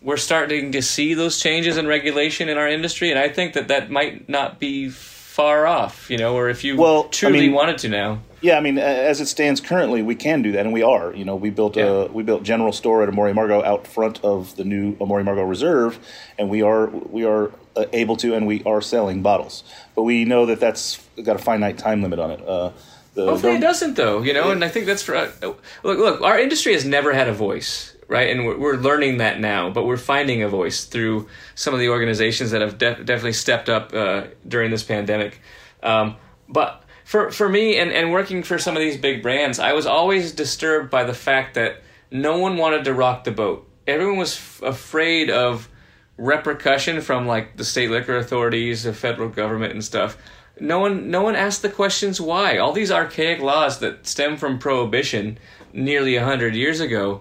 [0.00, 3.10] we're starting to see those changes in regulation in our industry.
[3.10, 6.76] And I think that that might not be far off, you know, or if you
[6.76, 8.20] Well, I truly mean- wanted to now.
[8.42, 11.14] Yeah, I mean, as it stands currently, we can do that, and we are.
[11.14, 11.84] You know, we built Yeah.
[11.84, 15.18] a we built General Store at Amor y Amargo out front of the new Amor
[15.18, 15.98] y Amargo Reserve,
[16.38, 19.62] and we are we are uh, able to, and we are selling bottles.
[19.94, 22.46] But we know that that's got a finite time limit on it.
[22.46, 22.70] Uh,
[23.14, 24.22] the, Hopefully it doesn't, though.
[24.22, 25.62] You know, and I think that's for uh, look.
[25.84, 28.28] Look, our industry has never had a voice, right?
[28.28, 31.90] And we're, we're learning that now, but we're finding a voice through some of the
[31.90, 35.40] organizations that have def- definitely stepped up uh, during this pandemic.
[35.82, 36.16] Um,
[36.48, 39.84] but for for me, and and working for some of these big brands, I was
[39.84, 43.68] always disturbed by the fact that no one wanted to rock the boat.
[43.86, 45.68] Everyone was f- afraid of
[46.16, 50.16] repercussion from like the state liquor authorities, the federal government, and stuff.
[50.58, 52.56] No one, no one asked the questions why.
[52.56, 55.38] All these archaic laws that stem from prohibition
[55.74, 57.20] nearly a hundred years ago.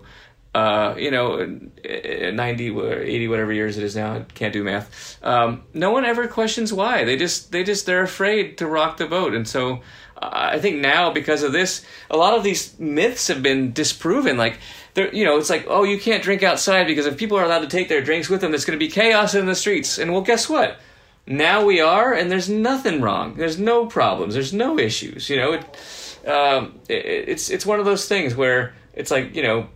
[0.53, 4.25] Uh, you know, uh, ninety or eighty, whatever years it is now.
[4.33, 5.17] Can't do math.
[5.23, 7.05] Um, no one ever questions why.
[7.05, 9.81] They just, they just, they're afraid to rock the boat, and so
[10.17, 14.37] uh, I think now because of this, a lot of these myths have been disproven.
[14.37, 14.59] Like,
[14.93, 17.59] they're, you know, it's like, oh, you can't drink outside because if people are allowed
[17.61, 19.99] to take their drinks with them, there's going to be chaos in the streets.
[19.99, 20.79] And well, guess what?
[21.27, 23.35] now we are, and there's nothing wrong.
[23.35, 24.33] There's no problems.
[24.33, 25.29] There's no issues.
[25.29, 29.43] You know, it, um, it, it's it's one of those things where it's like you
[29.43, 29.67] know,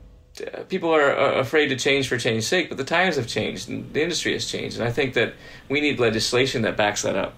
[0.70, 3.92] people are uh, afraid to change for change's sake, but the times have changed and
[3.94, 5.34] the industry has changed, and I think that
[5.70, 7.36] we need legislation that backs that up.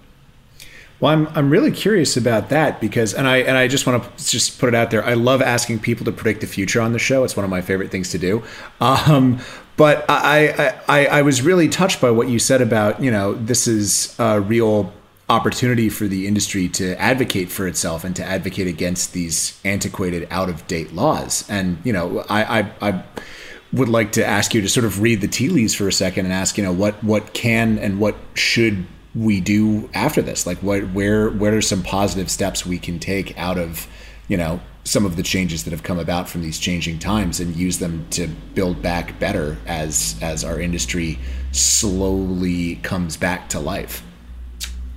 [1.00, 4.26] Well, I'm I'm really curious about that because, and I and I just want to
[4.26, 5.04] just put it out there.
[5.04, 7.22] I love asking people to predict the future on the show.
[7.22, 8.42] It's one of my favorite things to do.
[8.80, 9.40] Um,
[9.76, 13.68] but I, I I was really touched by what you said about you know this
[13.68, 14.92] is a real
[15.30, 20.48] opportunity for the industry to advocate for itself and to advocate against these antiquated, out
[20.48, 21.48] of date laws.
[21.48, 23.04] And you know, I, I, I
[23.72, 26.24] would like to ask you to sort of read the tea leaves for a second
[26.24, 30.46] and ask you know what what can and what should we do after this?
[30.46, 33.86] Like what where where are some positive steps we can take out of,
[34.28, 37.54] you know, some of the changes that have come about from these changing times and
[37.54, 41.18] use them to build back better as as our industry
[41.52, 44.02] slowly comes back to life.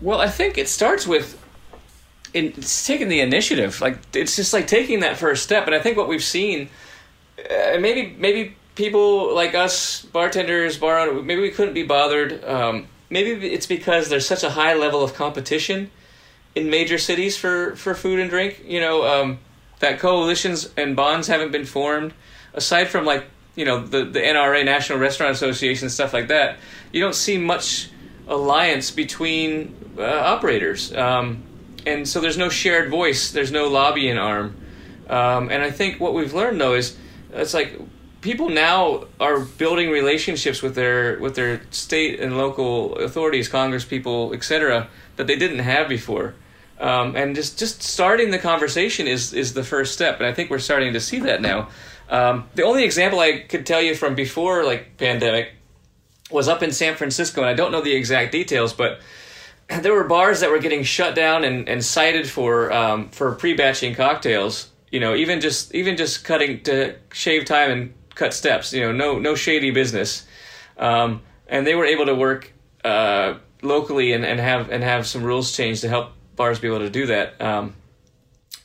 [0.02, 1.38] Well, I think it starts with
[2.34, 3.82] it's taking the initiative.
[3.82, 5.66] Like it's just like taking that first step.
[5.68, 6.70] And I think what we've seen,
[7.38, 12.44] uh, maybe maybe people like us bartenders, bar owners, maybe we couldn't be bothered.
[12.44, 15.92] Um, maybe it's because there's such a high level of competition
[16.56, 18.64] in major cities for, for food and drink.
[18.66, 19.40] You know, um,
[19.80, 22.14] that coalitions and bonds haven't been formed.
[22.54, 26.58] Aside from like you know the the NRA National Restaurant Association stuff like that,
[26.92, 27.90] you don't see much
[28.28, 30.94] alliance between uh, operators.
[30.94, 31.44] Um,
[31.86, 33.32] and so there's no shared voice.
[33.32, 34.56] There's no lobbying arm.
[35.10, 36.96] Um, and I think what we've learned though is
[37.34, 37.80] it's like
[38.22, 44.34] people now are building relationships with their with their state and local authorities, Congress people,
[44.34, 44.88] etc.,
[45.18, 46.36] that they didn't have before.
[46.80, 50.50] Um, and just just starting the conversation is is the first step, and I think
[50.50, 51.70] we're starting to see that now.
[52.10, 55.54] Um, the only example I could tell you from before like pandemic
[56.30, 59.00] was up in San Francisco, and I don't know the exact details, but
[59.82, 63.96] there were bars that were getting shut down and, and cited for um, for pre-batching
[63.96, 64.70] cocktails.
[64.92, 68.74] You know, even just even just cutting to shave time and cut steps.
[68.74, 70.26] You know, no no shady business.
[70.78, 72.52] Um, and they were able to work
[72.84, 76.80] uh, locally and, and have and have some rules changed to help bars be able
[76.80, 77.42] to do that.
[77.42, 77.76] Um,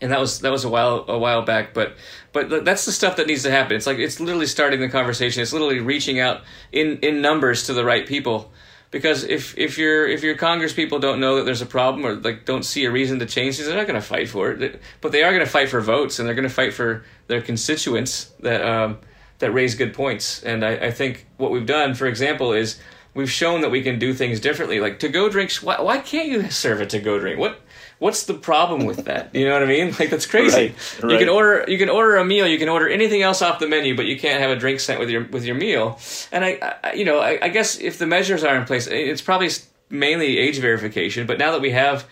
[0.00, 1.96] and that was that was a while a while back, but
[2.32, 3.76] but that's the stuff that needs to happen.
[3.76, 5.42] It's like it's literally starting the conversation.
[5.42, 6.42] It's literally reaching out
[6.72, 8.52] in in numbers to the right people.
[8.90, 12.14] Because if if your if your Congress people don't know that there's a problem or
[12.14, 14.80] like don't see a reason to change things, they're not going to fight for it.
[15.00, 17.42] But they are going to fight for votes and they're going to fight for their
[17.42, 18.98] constituents that um,
[19.38, 20.42] that raise good points.
[20.42, 22.78] And I, I think what we've done, for example, is
[23.14, 24.78] we've shown that we can do things differently.
[24.80, 27.38] Like to go drinks, why, why can't you serve a to go drink?
[27.40, 27.60] What
[27.98, 29.34] what's the problem with that?
[29.34, 29.94] You know what I mean?
[29.98, 30.56] Like that's crazy.
[30.56, 31.12] Right, right.
[31.12, 33.68] You can order you can order a meal, you can order anything else off the
[33.68, 35.98] menu, but you can't have a drink sent with your with your meal.
[36.32, 39.22] And I, I you know I, I guess if the measures are in place, it's
[39.22, 39.50] probably
[39.88, 41.26] mainly age verification.
[41.26, 42.06] But now that we have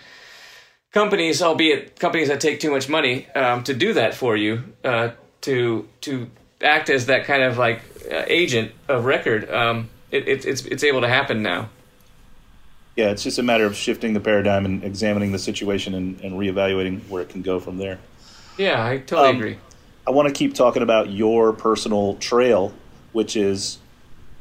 [0.93, 5.11] companies, albeit companies that take too much money um, to do that for you, uh,
[5.43, 6.31] to to
[6.63, 10.85] act as that kind of like uh, agent of record, um, it, it, it's it's
[10.85, 11.69] able to happen now.
[12.97, 16.35] Yeah, it's just a matter of shifting the paradigm and examining the situation and, and
[16.35, 17.99] reevaluating where it can go from there.
[18.57, 19.59] Yeah, I totally Um, agree.
[20.07, 22.73] I want to keep talking about your personal trail,
[23.13, 23.79] which is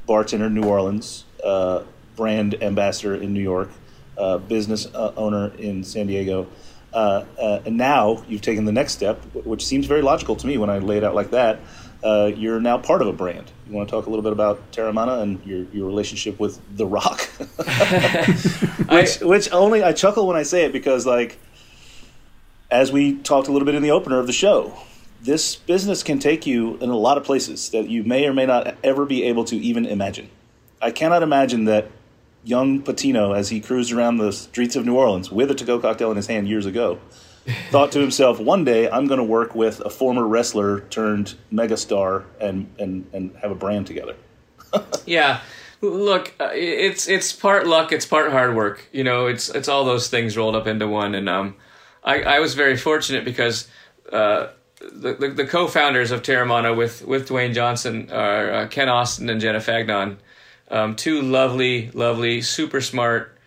[0.06, 1.84] bartender in New Orleans, uh,
[2.16, 3.72] brand ambassador in New York,
[4.18, 6.48] uh, business uh, owner in San Diego.
[6.94, 10.60] Uh, uh, and now you've taken the next step, which seems very logical to me
[10.60, 11.60] when I lay it out like that.
[12.04, 13.50] Uh, you're now part of a brand.
[13.68, 16.86] You want to talk a little bit about Teremana and your, your relationship with The
[16.86, 17.22] Rock?
[18.90, 21.40] which, which only I chuckle when I say it because, like,
[22.70, 24.78] as we talked a little bit in the opener of the show,
[25.22, 28.46] this business can take you in a lot of places that you may or may
[28.46, 30.30] not ever be able to even imagine.
[30.82, 31.90] I cannot imagine that
[32.44, 36.12] young Patino, as he cruised around the streets of New Orleans with a to-go cocktail
[36.12, 37.00] in his hand years ago,
[37.72, 42.24] thought to himself, "One day I'm going to work with a former wrestler turned megastar
[42.40, 44.16] and and and have a brand together."
[45.06, 45.42] Yeah,
[45.82, 48.88] look, uh, it's it's part luck, it's part hard work.
[48.92, 51.14] You know, it's it's all those things rolled up into one.
[51.16, 51.56] And um,
[52.04, 53.68] I I was very fortunate because
[54.12, 54.48] uh,
[54.80, 59.40] the, the the co-founders of Teremana with with Dwayne Johnson are uh, Ken Austin and
[59.42, 60.18] Jenna Fagnan,
[60.70, 63.38] um, two lovely, lovely, super smart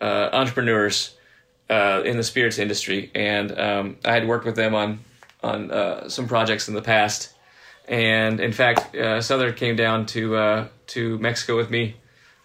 [0.00, 1.16] uh, entrepreneurs
[1.70, 5.00] uh, in the spirits industry, and um, I had worked with them on
[5.42, 7.32] on uh, some projects in the past.
[7.86, 11.96] And in fact, uh, Sother came down to uh, to Mexico with me,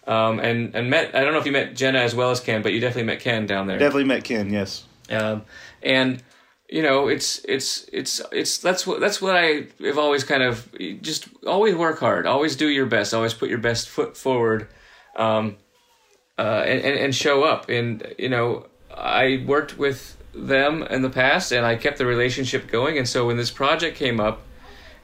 [0.06, 1.14] um, and and met.
[1.14, 3.20] I don't know if you met Jenna as well as Ken, but you definitely met
[3.20, 3.78] Ken down there.
[3.78, 4.50] Definitely met Ken.
[4.50, 4.84] Yes.
[5.10, 5.42] Um,
[5.82, 6.22] and
[6.68, 10.66] you know, it's it's it's it's that's what that's what I have always kind of
[11.02, 14.68] just always work hard, always do your best, always put your best foot forward.
[15.16, 15.56] Um,
[16.38, 17.68] uh, and, and and show up.
[17.68, 18.66] And you know,
[18.96, 22.98] I worked with them in the past, and I kept the relationship going.
[22.98, 24.42] And so when this project came up,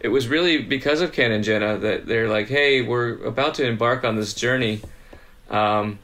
[0.01, 3.67] it was really because of Ken and Jenna that they're like, "Hey, we're about to
[3.67, 4.81] embark on this journey."
[5.51, 5.99] Um,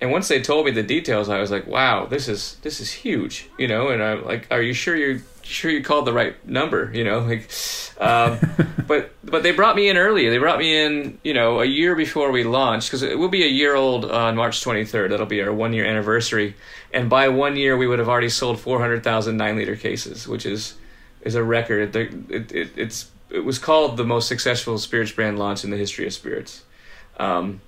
[0.00, 2.90] and once they told me the details, I was like, "Wow, this is this is
[2.92, 3.88] huge," you know.
[3.88, 7.20] And I'm like, "Are you sure you're sure you called the right number?" You know,
[7.20, 7.50] like,
[7.98, 8.38] um,
[8.86, 10.28] but but they brought me in early.
[10.28, 13.44] They brought me in, you know, a year before we launched because it will be
[13.44, 15.10] a year old on March 23rd.
[15.10, 16.54] That'll be our one year anniversary,
[16.92, 20.74] and by one year we would have already sold 400,000 nine liter cases, which is
[21.22, 21.96] is a record.
[21.96, 25.76] It, it, it, it's it was called the most successful spirits brand launch in the
[25.76, 26.62] history of spirits.
[27.18, 27.60] Um,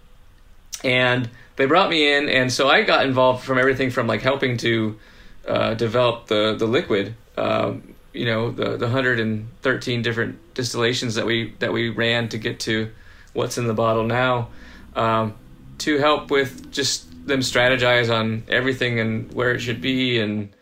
[0.84, 4.56] and they brought me in, and so I got involved from everything from like helping
[4.58, 4.98] to
[5.46, 7.14] uh, develop the the liquid.
[7.36, 12.60] Um, you know, the the 113 different distillations that we that we ran to get
[12.60, 12.90] to
[13.32, 14.48] what's in the bottle now.
[14.94, 15.34] Um,
[15.78, 20.54] to help with just them strategize on everything and where it should be and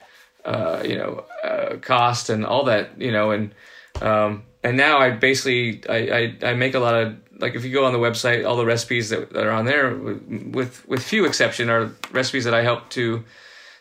[0.44, 3.54] uh, you know uh, cost and all that you know and
[4.02, 7.72] um, and now I basically I, I, I make a lot of like if you
[7.72, 11.26] go on the website all the recipes that, that are on there with with few
[11.26, 13.24] exception are recipes that I help to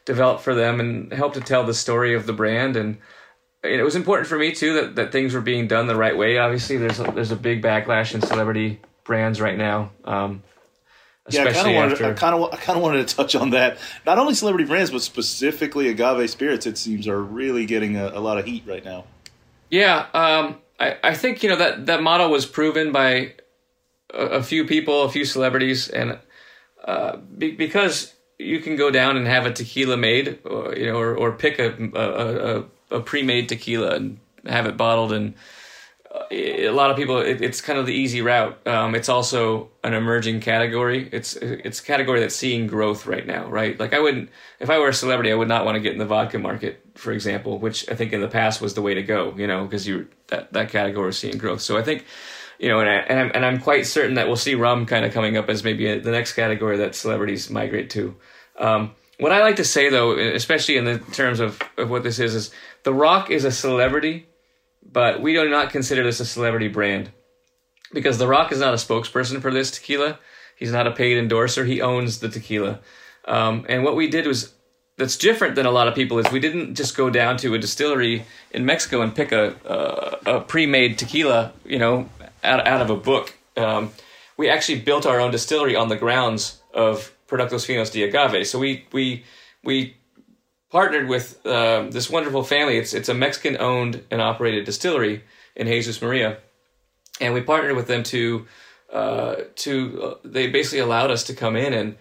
[0.06, 2.98] develop for them and help to tell the story of the brand and
[3.64, 6.38] it was important for me too that, that things were being done the right way
[6.38, 10.44] obviously there's a, there's a big backlash in celebrity brands right now um,
[11.30, 11.92] Yeah, I kind especially of wanted.
[11.94, 12.54] after I kind of.
[12.54, 13.78] I kind of wanted to touch on that.
[14.06, 16.66] Not only celebrity brands, but specifically agave spirits.
[16.66, 19.06] It seems are really getting a, a lot of heat right now.
[19.70, 23.36] Yeah, um, I, I think you know that that model was proven by
[24.14, 26.20] a, a few people, a few celebrities, and
[26.84, 28.14] uh, be, because
[28.44, 31.60] you can go down and have a tequila made, or, you know, or, or pick
[31.60, 35.34] a a, a a pre-made tequila and have it bottled, and
[36.14, 38.68] uh, a lot of people, it, it's kind of the easy route.
[38.68, 41.10] Um, it's also an emerging category.
[41.12, 43.80] It's it's a category that's seeing growth right now, right?
[43.80, 44.30] Like I wouldn't,
[44.60, 46.86] if I were a celebrity, I would not want to get in the vodka market,
[46.96, 49.64] for example, which I think in the past was the way to go, you know,
[49.66, 51.62] because you that that category is seeing growth.
[51.62, 52.06] So I think,
[52.60, 55.06] you know, and I, and I'm and I'm quite certain that we'll see rum kind
[55.06, 58.16] of coming up as maybe a, the next category that celebrities migrate to.
[58.58, 62.20] Um, what I like to say though, especially in the terms of, of what this
[62.20, 62.52] is, is
[62.84, 64.28] The Rock is a celebrity
[64.92, 67.12] but we do not consider this a celebrity brand
[67.94, 70.20] because The Rock is not a spokesperson for this tequila.
[70.56, 71.66] He's not a paid endorser.
[71.66, 72.80] He owns the tequila.
[73.26, 74.54] Um, and what we did was
[74.98, 77.58] that's different than a lot of people is we didn't just go down to a
[77.58, 79.56] distillery in Mexico and pick a
[80.26, 82.10] a, pre-made tequila, you know,
[82.44, 83.34] out out of a book.
[83.58, 83.92] Um,
[84.38, 88.46] we actually built our own distillery on the grounds of Productos Finos de Agave.
[88.46, 89.24] So we we
[89.64, 89.98] we
[90.70, 92.78] partnered with um, this wonderful family.
[92.78, 95.24] It's it's a Mexican owned and operated distillery
[95.56, 96.38] in Jesus Maria,
[97.20, 98.46] and we partnered with them to
[98.92, 101.96] uh, to uh, they basically allowed us to come in and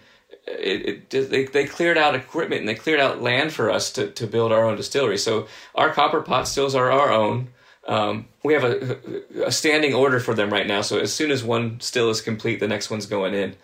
[0.47, 4.11] it, it they they cleared out equipment and they cleared out land for us to
[4.11, 5.17] to build our own distillery.
[5.17, 7.49] So our copper pot stills are our own.
[7.87, 8.97] Um, we have a,
[9.45, 10.81] a standing order for them right now.
[10.81, 13.55] So as soon as one still is complete, the next one's going in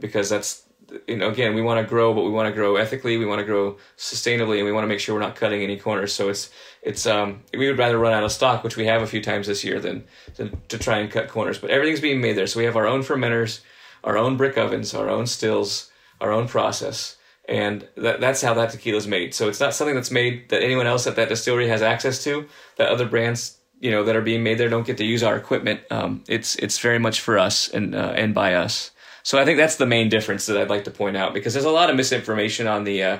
[0.00, 0.64] because that's
[1.06, 3.38] you know again we want to grow but we want to grow ethically we want
[3.38, 6.12] to grow sustainably and we want to make sure we're not cutting any corners.
[6.12, 6.50] So it's
[6.82, 9.46] it's um we would rather run out of stock which we have a few times
[9.46, 10.04] this year than,
[10.36, 11.58] than to try and cut corners.
[11.58, 12.46] But everything's being made there.
[12.46, 13.60] So we have our own fermenters
[14.04, 17.16] our own brick ovens our own stills our own process
[17.48, 19.32] and that, that's how that tequila is made.
[19.32, 22.46] So it's not something that's made that anyone else at that distillery has access to
[22.76, 25.36] that other brands you know that are being made there don't get to use our
[25.36, 25.80] equipment.
[25.90, 28.90] Um, it's it's very much for us and uh, and by us
[29.28, 31.66] so I think that's the main difference that I'd like to point out because there's
[31.66, 33.18] a lot of misinformation on the uh,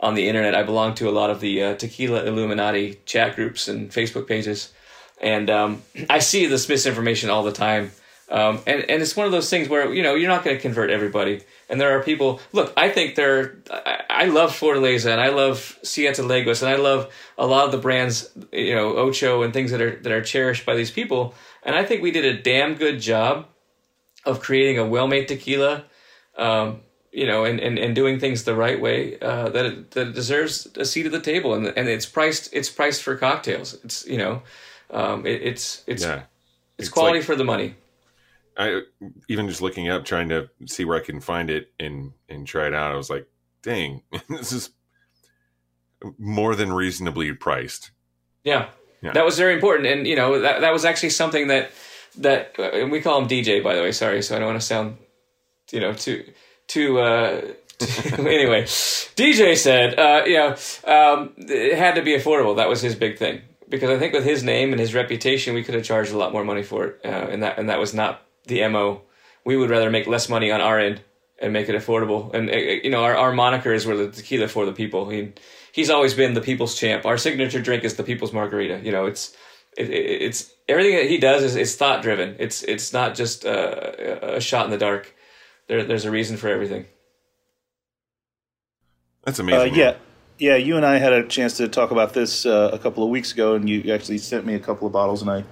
[0.00, 0.54] on the internet.
[0.54, 4.72] I belong to a lot of the uh, Tequila Illuminati chat groups and Facebook pages,
[5.20, 7.90] and um, I see this misinformation all the time.
[8.30, 10.62] Um, and and it's one of those things where you know you're not going to
[10.62, 12.40] convert everybody, and there are people.
[12.54, 13.58] Look, I think there.
[13.70, 17.72] I, I love Fortaleza and I love Siete Leguas and I love a lot of
[17.72, 21.34] the brands, you know, Ocho and things that are that are cherished by these people.
[21.62, 23.48] And I think we did a damn good job
[24.24, 25.84] of creating a well-made tequila,
[26.38, 30.08] um, you know, and, and, and doing things the right way, uh, that it, that
[30.08, 33.74] it deserves a seat at the table, and and it's priced it's priced for cocktails.
[33.84, 34.42] It's you know,
[34.90, 36.14] um, it, it's it's Yeah.
[36.78, 37.74] it's, It's quality like- for the money.
[38.56, 38.82] I
[39.28, 42.66] even just looking up, trying to see where I can find it and and try
[42.66, 42.92] it out.
[42.92, 43.26] I was like,
[43.62, 44.70] dang, this is
[46.18, 47.90] more than reasonably priced.
[48.44, 48.68] Yeah.
[49.02, 49.12] Yeah.
[49.12, 51.70] That was very important, and you know that that was actually something that
[52.18, 53.92] that and we call him DJ by the way.
[53.92, 54.98] Sorry, so I don't want to sound
[55.70, 56.24] you know too
[56.66, 57.00] too.
[57.00, 57.40] Uh,
[58.18, 60.50] anyway, DJ said, uh, you know,
[60.84, 62.56] um, it had to be affordable.
[62.56, 65.64] That was his big thing because I think with his name and his reputation, we
[65.64, 67.94] could have charged a lot more money for it, uh, and that and that was
[67.94, 69.02] not the mo.
[69.44, 71.00] We would rather make less money on our end
[71.40, 72.32] and make it affordable.
[72.32, 75.08] And uh, you know, our, our moniker is we're the tequila for the people.
[75.10, 75.32] He,
[75.72, 77.04] he's always been the people's champ.
[77.04, 78.80] Our signature drink is the people's margarita.
[78.84, 79.36] You know, it's
[79.76, 82.36] it, it, it's everything that he does is, is thought driven.
[82.38, 85.14] It's it's not just a, a shot in the dark.
[85.68, 86.86] There, there's a reason for everything.
[89.24, 89.74] That's Uh, amazing.
[89.74, 89.96] yeah,
[90.38, 90.56] yeah.
[90.56, 93.32] You and I had a chance to talk about this uh, a couple of weeks
[93.32, 95.44] ago, and you actually sent me a couple of bottles, and I,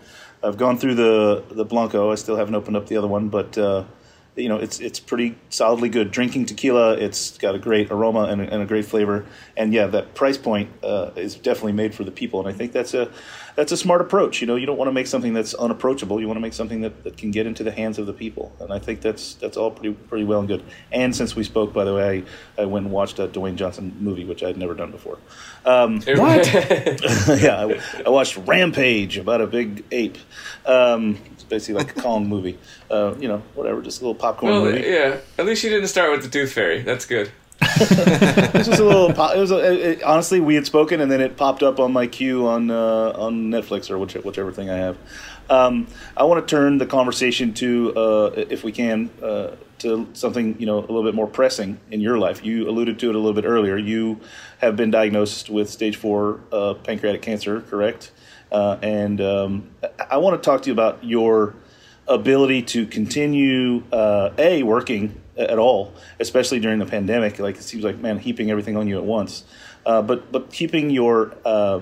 [0.43, 2.11] I've gone through the the Blanco.
[2.11, 3.85] I still haven't opened up the other one, but uh,
[4.37, 6.11] you know, it's it's pretty solidly good.
[6.11, 9.87] Drinking tequila, it's got a great aroma and a, and a great flavor, and yeah,
[9.87, 13.11] that price point uh, is definitely made for the people, and I think that's a
[13.61, 14.41] that's a smart approach.
[14.41, 16.19] You know, you don't want to make something that's unapproachable.
[16.19, 18.53] You want to make something that, that can get into the hands of the people,
[18.59, 20.65] and I think that's that's all pretty pretty well and good.
[20.91, 22.25] And since we spoke, by the way,
[22.57, 25.19] I, I went and watched a Dwayne Johnson movie, which I had never done before.
[25.67, 26.51] Um, What?
[26.55, 30.17] yeah, I, I watched Rampage about a big ape.
[30.65, 32.59] Um, it's basically like a Kong movie.
[32.91, 34.89] Uh, you know, whatever, just a little popcorn well, movie.
[34.89, 35.19] yeah.
[35.39, 36.81] At least you didn't start with the Tooth Fairy.
[36.81, 37.31] That's good.
[38.61, 39.13] It was a little.
[39.13, 41.93] po- It was a, it, honestly, we had spoken, and then it popped up on
[41.93, 44.99] my queue on uh, on Netflix or which, whichever thing I have.
[45.49, 50.57] Um, I want to turn the conversation to, uh, if we can, uh, to something
[50.61, 52.45] you know a little bit more pressing in your life.
[52.45, 53.77] You alluded to it a little bit earlier.
[53.77, 54.21] You
[54.59, 58.13] have been diagnosed with stage four uh, pancreatic cancer, correct?
[58.53, 61.55] Uh, and um, I- I want to talk to you about your
[62.09, 67.39] ability to continue uh, a working at all, especially during the pandemic.
[67.39, 69.45] Like it seems like man, heaping everything on you at once.
[69.87, 71.81] Uh, but but keeping your uh,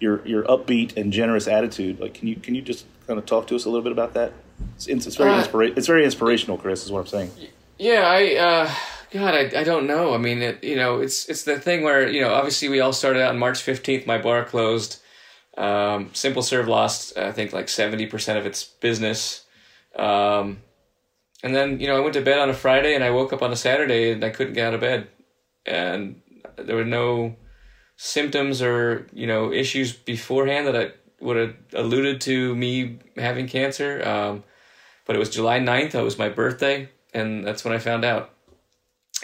[0.00, 2.00] your your upbeat and generous attitude.
[2.00, 4.14] Like can you can you just kind of talk to us a little bit about
[4.14, 4.32] that?
[4.76, 6.84] It's, it's very Uh, inspira- It's very inspirational, Chris.
[6.84, 7.30] Is what I'm saying.
[7.78, 8.70] Yeah, I uh
[9.10, 10.14] God, I, I don't know.
[10.14, 12.92] I mean, it, you know, it's it's the thing where you know, obviously, we all
[12.94, 14.06] started out on March fifteenth.
[14.06, 15.00] My bar closed.
[15.58, 19.44] Um, Simple Serve lost, I think, like seventy percent of its business.
[19.96, 20.62] Um,
[21.42, 23.42] and then you know, I went to bed on a Friday, and I woke up
[23.42, 25.08] on a Saturday, and I couldn't get out of bed,
[25.66, 26.20] and
[26.56, 27.36] there were no
[27.96, 34.02] symptoms or you know issues beforehand that I would have alluded to me having cancer.
[34.06, 34.44] Um,
[35.06, 35.94] but it was July 9th.
[35.94, 38.30] It was my birthday, and that's when I found out.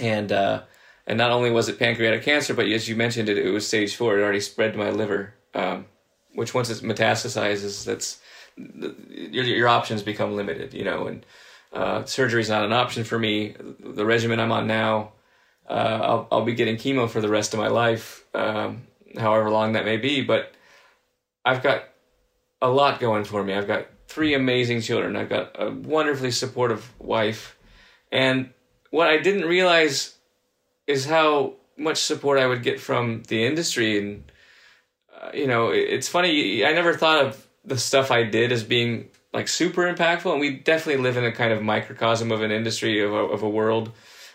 [0.00, 0.62] And uh,
[1.06, 3.96] and not only was it pancreatic cancer, but as you mentioned, it, it was stage
[3.96, 4.18] four.
[4.18, 5.86] It already spread to my liver, um,
[6.34, 8.20] which once it metastasizes, that's
[8.56, 10.74] your your options become limited.
[10.74, 11.24] You know, and
[11.72, 13.54] uh, surgery is not an option for me.
[13.80, 15.12] The regimen I'm on now,
[15.68, 18.82] uh, I'll I'll be getting chemo for the rest of my life, um,
[19.16, 20.22] however long that may be.
[20.22, 20.52] But
[21.44, 21.84] I've got
[22.60, 23.54] a lot going for me.
[23.54, 25.16] I've got three amazing children.
[25.16, 27.56] I've got a wonderfully supportive wife.
[28.10, 28.50] And
[28.90, 30.14] what I didn't realize
[30.86, 33.98] is how much support I would get from the industry.
[33.98, 34.32] And,
[35.20, 36.64] uh, you know, it's funny.
[36.64, 40.30] I never thought of the stuff I did as being like super impactful.
[40.30, 43.42] And we definitely live in a kind of microcosm of an industry, of a, of
[43.42, 43.92] a world.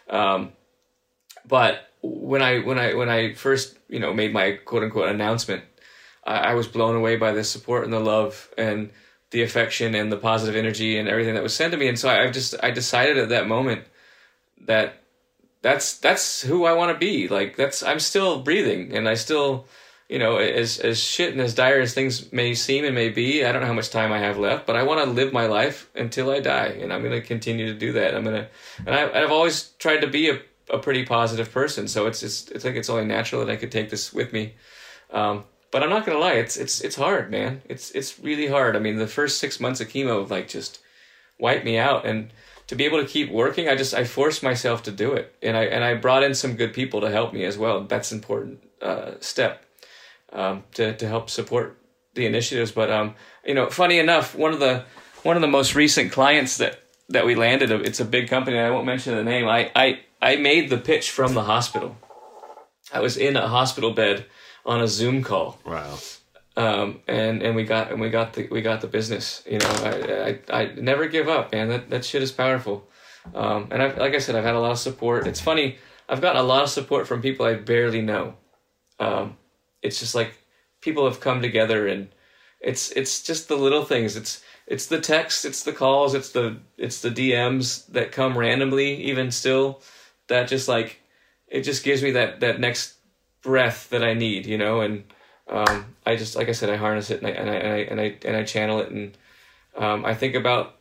[0.10, 0.54] Um,
[1.46, 5.64] but when I when I when I first you know made my quote unquote announcement,
[6.24, 8.92] I, I was blown away by the support and the love and
[9.32, 11.88] the affection and the positive energy and everything that was sent to me.
[11.88, 13.86] And so I, I just I decided at that moment
[14.62, 15.02] that
[15.62, 17.28] that's that's who I want to be.
[17.28, 19.66] Like that's I'm still breathing and I still
[20.10, 23.46] you know as as shit and as dire as things may seem and may be.
[23.46, 25.46] I don't know how much time I have left, but I want to live my
[25.46, 28.16] life until I die, and I'm going to continue to do that.
[28.16, 28.48] I'm going to
[28.86, 30.40] and I, I've always tried to be a
[30.70, 33.72] a pretty positive person, so it's it's I think it's only natural that I could
[33.72, 34.56] take this with me.
[35.12, 37.62] Um, but I'm not gonna lie, it's it's it's hard, man.
[37.66, 38.76] It's it's really hard.
[38.76, 40.80] I mean, the first six months of chemo like just
[41.40, 42.32] wiped me out, and
[42.68, 45.58] to be able to keep working, I just I forced myself to do it, and
[45.58, 47.84] I and I brought in some good people to help me as well.
[47.86, 49.63] That's important uh, step
[50.34, 51.78] um, to to help support
[52.16, 52.72] the initiatives.
[52.72, 53.16] But um,
[53.46, 54.84] you know, funny enough, one of the
[55.24, 56.80] one of the most recent clients that
[57.10, 58.60] that we landed, it's a big company.
[58.60, 59.48] I won't mention the name.
[59.48, 61.98] I I I made the pitch from the hospital.
[62.94, 64.26] I was in a hospital bed
[64.66, 65.98] on a Zoom call Wow.
[66.58, 69.44] um, and and we got and we got the we got the business.
[69.50, 71.70] You know, I I, I never give up, man.
[71.70, 72.88] That that shit is powerful.
[73.34, 75.28] Um, and I've, like I said, I've had a lot of support.
[75.28, 75.78] It's funny,
[76.10, 78.36] I've gotten a lot of support from people I barely know.
[79.00, 79.38] Um,
[79.84, 80.34] it's just like
[80.82, 82.10] people have come together, and
[82.60, 84.16] it's it's just the little things.
[84.16, 88.96] It's it's the texts, it's the calls, it's the it's the DMs that come randomly,
[89.04, 89.82] even still.
[90.28, 91.02] That just like
[91.48, 92.96] it just gives me that that next
[93.42, 95.04] breath that I need, you know, and
[95.48, 97.78] um, I just like I said, I harness it and I and I and I
[97.78, 99.18] and I, and I channel it, and
[99.76, 100.76] um, I think about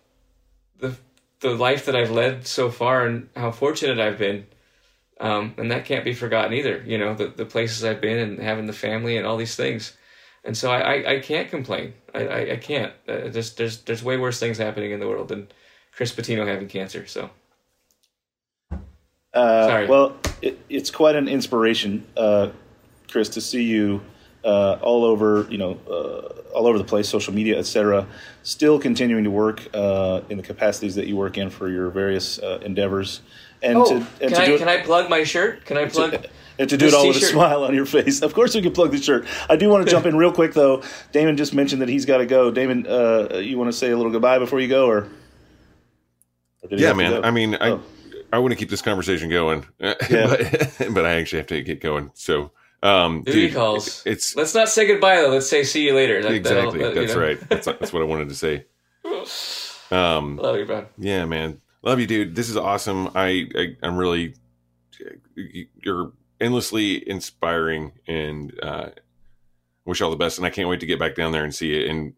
[0.78, 0.96] the
[1.40, 4.46] the life that I've led so far and how fortunate I've been,
[5.22, 6.82] um, and that can't be forgotten either.
[6.84, 9.96] You know, the the places I've been and having the family and all these things,
[10.44, 11.94] and so I I, I can't complain.
[12.14, 12.92] I I, I can't.
[13.08, 15.48] Uh, there's there's there's way worse things happening in the world than
[15.92, 17.06] Chris Patino having cancer.
[17.06, 17.30] So
[19.32, 19.86] Uh, Sorry.
[19.86, 22.50] Well, it, it's quite an inspiration, uh,
[23.10, 24.02] Chris, to see you
[24.44, 28.06] uh, all over, you know, uh, all over the place, social media, etc.
[28.42, 32.38] Still continuing to work uh, in the capacities that you work in for your various
[32.38, 33.20] uh, endeavors,
[33.62, 34.58] and Oh, to and can to I do it.
[34.58, 35.64] can I plug my shirt?
[35.64, 36.14] Can I plug?
[36.58, 37.32] and to do it this all with a t-shirt?
[37.34, 38.20] smile on your face.
[38.22, 39.26] Of course, we can plug the shirt.
[39.48, 40.82] I do want to jump in real quick, though.
[41.12, 42.50] Damon just mentioned that he's got to go.
[42.50, 45.08] Damon, uh, you want to say a little goodbye before you go, or?
[46.62, 47.24] or did Yeah, man.
[47.24, 47.82] I mean, I Oh.
[48.34, 50.00] I want to keep this conversation going, but
[50.90, 52.10] but I actually have to get going.
[52.14, 52.50] So,
[52.82, 54.02] um, Duty dude, calls.
[54.06, 55.28] It's Let's not say goodbye though.
[55.30, 56.22] Let's say see you later.
[56.22, 57.20] That- exactly that- you that's know.
[57.20, 57.48] right.
[57.48, 58.66] That's that's what I wanted to say.
[59.92, 60.86] Um, Love you, bro.
[60.96, 61.60] Yeah, man.
[61.82, 62.34] Love you, dude.
[62.34, 63.10] This is awesome.
[63.14, 64.34] I, I I'm really
[65.82, 68.86] you're endlessly inspiring and uh
[69.84, 71.74] wish all the best and I can't wait to get back down there and see
[71.74, 72.14] it and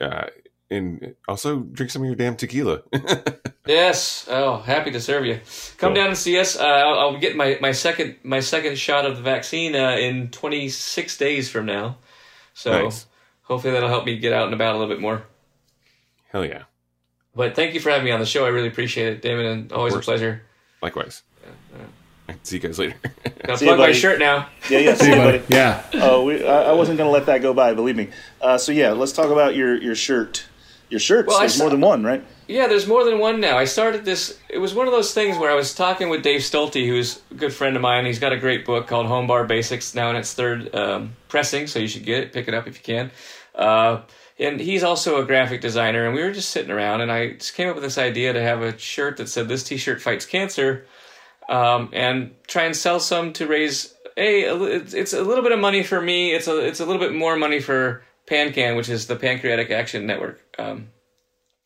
[0.00, 0.26] uh
[0.70, 2.82] and also drink some of your damn tequila.
[3.68, 4.28] Yes.
[4.30, 5.40] Oh, happy to serve you.
[5.76, 5.94] Come Cool.
[5.94, 6.56] down and see us.
[6.56, 10.28] Uh, I'll, I'll get my, my second my second shot of the vaccine uh, in
[10.28, 11.96] 26 days from now.
[12.54, 13.06] So Nice.
[13.42, 15.24] hopefully that'll help me get out and about a little bit more.
[16.30, 16.62] Hell yeah.
[17.34, 18.44] But thank you for having me on the show.
[18.46, 20.42] I really appreciate it, Damon, and always a pleasure.
[20.80, 21.24] Likewise.
[22.44, 22.94] See you guys later.
[23.48, 24.48] Now See ya, plug my shirt now.
[24.70, 24.94] Yeah, yeah.
[24.96, 25.42] See you, buddy.
[25.48, 25.82] Yeah.
[25.94, 27.74] Oh, we, I, I wasn't going to let that go by.
[27.74, 28.10] Believe me.
[28.40, 30.46] Uh, so yeah, let's talk about your your shirt.
[30.88, 31.28] Your shirts.
[31.28, 32.24] Well, There's saw- more than one, right?
[32.48, 33.58] Yeah, there's more than one now.
[33.58, 34.38] I started this.
[34.48, 37.34] It was one of those things where I was talking with Dave Stolte, who's a
[37.34, 38.06] good friend of mine.
[38.06, 41.66] He's got a great book called Home Bar Basics, now in its third um, pressing,
[41.66, 43.10] so you should get it, pick it up if you can.
[43.54, 44.02] Uh,
[44.38, 47.54] and he's also a graphic designer, and we were just sitting around, and I just
[47.54, 50.86] came up with this idea to have a shirt that said, "This T-shirt fights cancer,"
[51.48, 55.82] um, and try and sell some to raise it's, it's a little bit of money
[55.82, 56.32] for me.
[56.32, 60.06] It's a it's a little bit more money for PanCan, which is the Pancreatic Action
[60.06, 60.40] Network.
[60.58, 60.88] Um,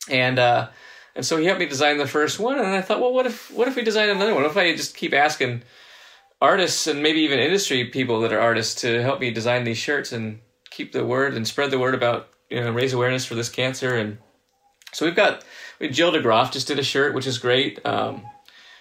[0.09, 0.69] and uh,
[1.15, 3.51] and so he helped me design the first one, and I thought, well, what if
[3.51, 4.43] what if we design another one?
[4.43, 5.63] What if I just keep asking
[6.41, 10.11] artists and maybe even industry people that are artists to help me design these shirts
[10.11, 10.39] and
[10.71, 13.95] keep the word and spread the word about you know raise awareness for this cancer
[13.95, 14.17] and
[14.91, 15.43] so we've got
[15.79, 17.79] we Jill DeGroff just did a shirt which is great.
[17.85, 18.23] Um,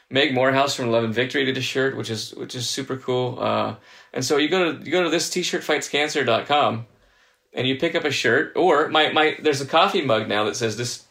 [0.08, 3.38] Meg Morehouse from Love and Victory did a shirt which is which is super cool.
[3.40, 3.76] Uh,
[4.12, 6.86] and so you go to you go to this t-shirtfightscancer.com
[7.52, 10.56] and you pick up a shirt or my, my there's a coffee mug now that
[10.56, 11.04] says this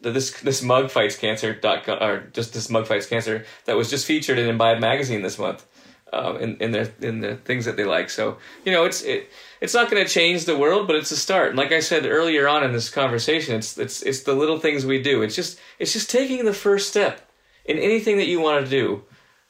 [0.00, 4.06] this this mug fights cancer dot or just this mug fights cancer that was just
[4.06, 5.66] featured in Imbibe magazine this month
[6.14, 8.10] um, in in their in the things that they like.
[8.10, 9.30] So you know it's it
[9.60, 11.48] it's not going to change the world, but it's a start.
[11.48, 14.86] And like I said earlier on in this conversation, it's it's it's the little things
[14.86, 15.22] we do.
[15.22, 17.28] It's just it's just taking the first step
[17.64, 19.02] in anything that you want to do.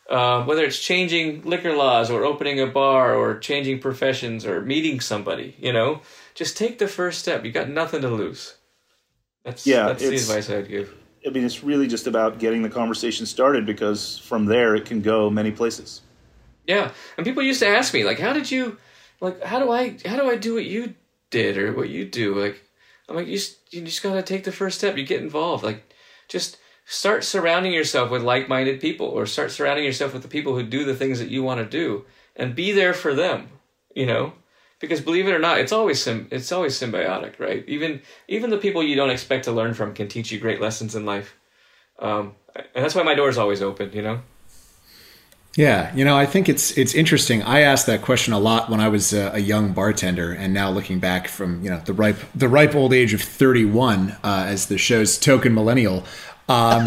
[0.09, 5.01] Uh, whether it's changing liquor laws or opening a bar or changing professions or meeting
[5.01, 6.03] somebody, you know,
[6.35, 7.45] just take the first step.
[7.45, 8.55] You got nothing to lose.
[9.45, 10.95] That's Yeah, that's the advice I'd give.
[11.27, 15.01] I mean, it's really just about getting the conversation started because from there it can
[15.01, 16.03] go many places.
[16.67, 18.79] Yeah, and people used to ask me like, "How did you,
[19.21, 20.95] like, how do I, how do I do what you
[21.31, 22.63] did or what you do?" Like,
[23.09, 24.97] I'm like, you just, you just gotta take the first step.
[24.97, 25.63] You get involved.
[25.63, 25.95] Like,
[26.29, 26.57] just
[26.87, 30.85] start surrounding yourself with like-minded people, or start surrounding yourself with the people who do
[30.85, 32.05] the things that you want to do,
[32.37, 33.49] and be there for them.
[33.95, 34.33] You know,
[34.81, 37.65] because believe it or not, it's always sim- it's always symbiotic, right?
[37.67, 40.95] Even even the people you don't expect to learn from can teach you great lessons
[40.95, 41.37] in life.
[41.99, 43.93] Um, and that's why my door is always open.
[43.93, 44.21] You know.
[45.57, 47.43] Yeah, you know, I think it's it's interesting.
[47.43, 50.71] I asked that question a lot when I was a, a young bartender, and now
[50.71, 54.47] looking back from you know the ripe the ripe old age of thirty one uh,
[54.49, 56.05] as the show's token millennial,
[56.47, 56.87] um,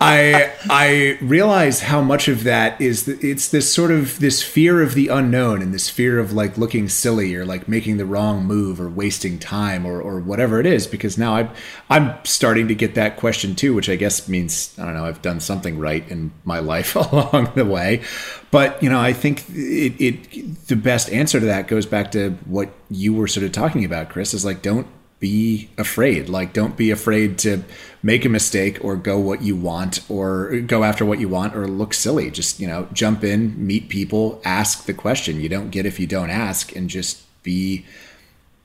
[0.00, 4.94] I I realize how much of that is it's this sort of this fear of
[4.94, 8.80] the unknown and this fear of like looking silly or like making the wrong move
[8.80, 10.88] or wasting time or or whatever it is.
[10.88, 11.50] Because now I'm
[11.88, 15.22] I'm starting to get that question too, which I guess means I don't know I've
[15.22, 18.02] done something right in my life along the way.
[18.50, 22.30] But you know I think it, it the best answer to that goes back to
[22.46, 24.34] what you were sort of talking about, Chris.
[24.34, 24.88] Is like don't
[25.22, 26.28] be afraid.
[26.28, 27.62] Like, don't be afraid to
[28.02, 31.68] make a mistake or go what you want or go after what you want or
[31.68, 32.30] look silly.
[32.30, 35.40] Just, you know, jump in, meet people, ask the question.
[35.40, 37.86] You don't get if you don't ask and just be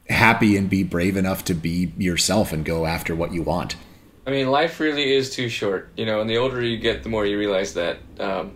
[0.10, 3.76] happy and be brave enough to be yourself and go after what you want.
[4.26, 6.20] I mean, life really is too short, you know.
[6.20, 8.00] And the older you get, the more you realize that.
[8.20, 8.52] Um,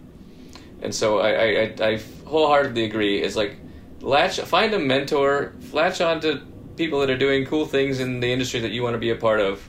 [0.82, 3.22] and so I, I, I, wholeheartedly agree.
[3.22, 3.58] It's like
[4.02, 6.42] latch, find a mentor, latch on to
[6.76, 9.16] people that are doing cool things in the industry that you want to be a
[9.16, 9.68] part of.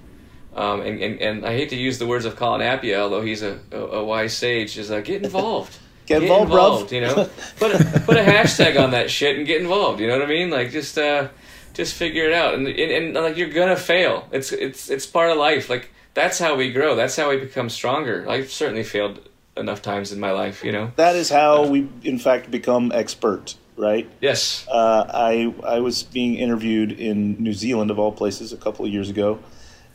[0.55, 3.43] Um, and, and, and I hate to use the words of Colin Appiah, although he's
[3.43, 5.79] a, a, a wise sage, is uh, get involved.
[6.05, 6.91] Get involved, bruv.
[6.91, 10.01] You know, put a, put a hashtag on that shit and get involved.
[10.01, 10.51] You know what I mean?
[10.51, 11.29] Like just uh,
[11.75, 12.55] just figure it out.
[12.55, 14.27] And, and and like you're gonna fail.
[14.33, 15.71] It's it's it's part of life.
[15.71, 16.97] Like that's how we grow.
[16.97, 18.29] That's how we become stronger.
[18.29, 19.21] I've certainly failed
[19.57, 20.65] enough times in my life.
[20.65, 20.93] You know.
[20.97, 24.11] That is how we, in fact, become expert, right?
[24.21, 24.67] Yes.
[24.69, 28.93] Uh, I I was being interviewed in New Zealand of all places a couple of
[28.93, 29.39] years ago,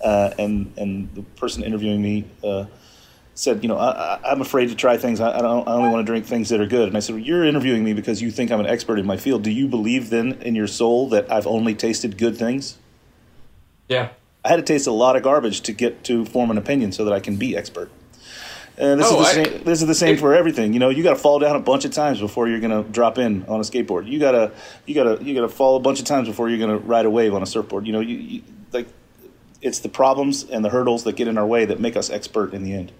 [0.01, 2.65] uh, and and the person interviewing me uh,
[3.33, 5.19] said, you know, I, I, I'm afraid to try things.
[5.19, 5.67] I, I don't.
[5.67, 6.87] I only want to drink things that are good.
[6.87, 9.17] And I said, well, you're interviewing me because you think I'm an expert in my
[9.17, 9.43] field.
[9.43, 12.77] Do you believe then in your soul that I've only tasted good things?
[13.89, 14.09] Yeah.
[14.43, 17.03] I had to taste a lot of garbage to get to form an opinion so
[17.05, 17.89] that I can be expert.
[18.77, 19.63] And this Oh, is the I- same.
[19.63, 20.71] This is the same for everything.
[20.73, 22.89] You know, you got to fall down a bunch of times before you're going to
[22.91, 24.07] drop in on a skateboard.
[24.07, 24.51] You gotta,
[24.85, 27.09] you gotta, you gotta fall a bunch of times before you're going to ride a
[27.09, 27.87] wave on a surfboard.
[27.87, 28.41] You know, you, you
[29.61, 32.53] it's the problems and the hurdles that get in our way that make us expert
[32.53, 32.91] in the end.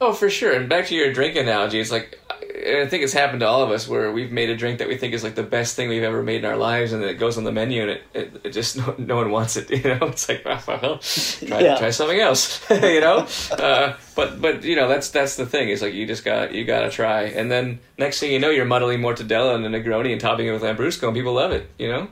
[0.00, 0.52] Oh, for sure.
[0.52, 3.62] And back to your drink analogy, it's like I I think it's happened to all
[3.62, 5.88] of us where we've made a drink that we think is like the best thing
[5.88, 8.02] we've ever made in our lives, and then it goes on the menu and it,
[8.12, 9.70] it, it just no, no one wants it.
[9.84, 11.76] You know, it's like well, well try Yeah.
[11.78, 12.60] try something else.
[12.70, 15.68] you know, uh, but but you know that's that's the thing.
[15.70, 18.50] It's like you just got you got to try, and then next thing you know,
[18.50, 21.70] you're muddling mortadella and a Negroni and topping it with Lambrusco, and people love it.
[21.78, 22.08] You know.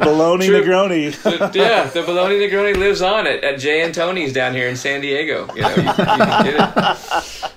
[0.00, 0.62] The bologna True.
[0.62, 1.22] Negroni.
[1.22, 4.76] The- yeah, the bologna Negroni lives on at, at Jay and Tony's down here in
[4.76, 5.46] San Diego.
[5.54, 7.50] You know, you, you can get it.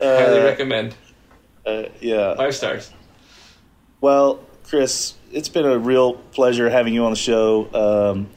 [0.00, 0.94] Highly recommend.
[1.64, 2.34] Uh, yeah.
[2.36, 2.92] Five stars.
[4.00, 7.68] Well, Chris, it's been a real pleasure having you on the show.
[8.12, 8.30] Um,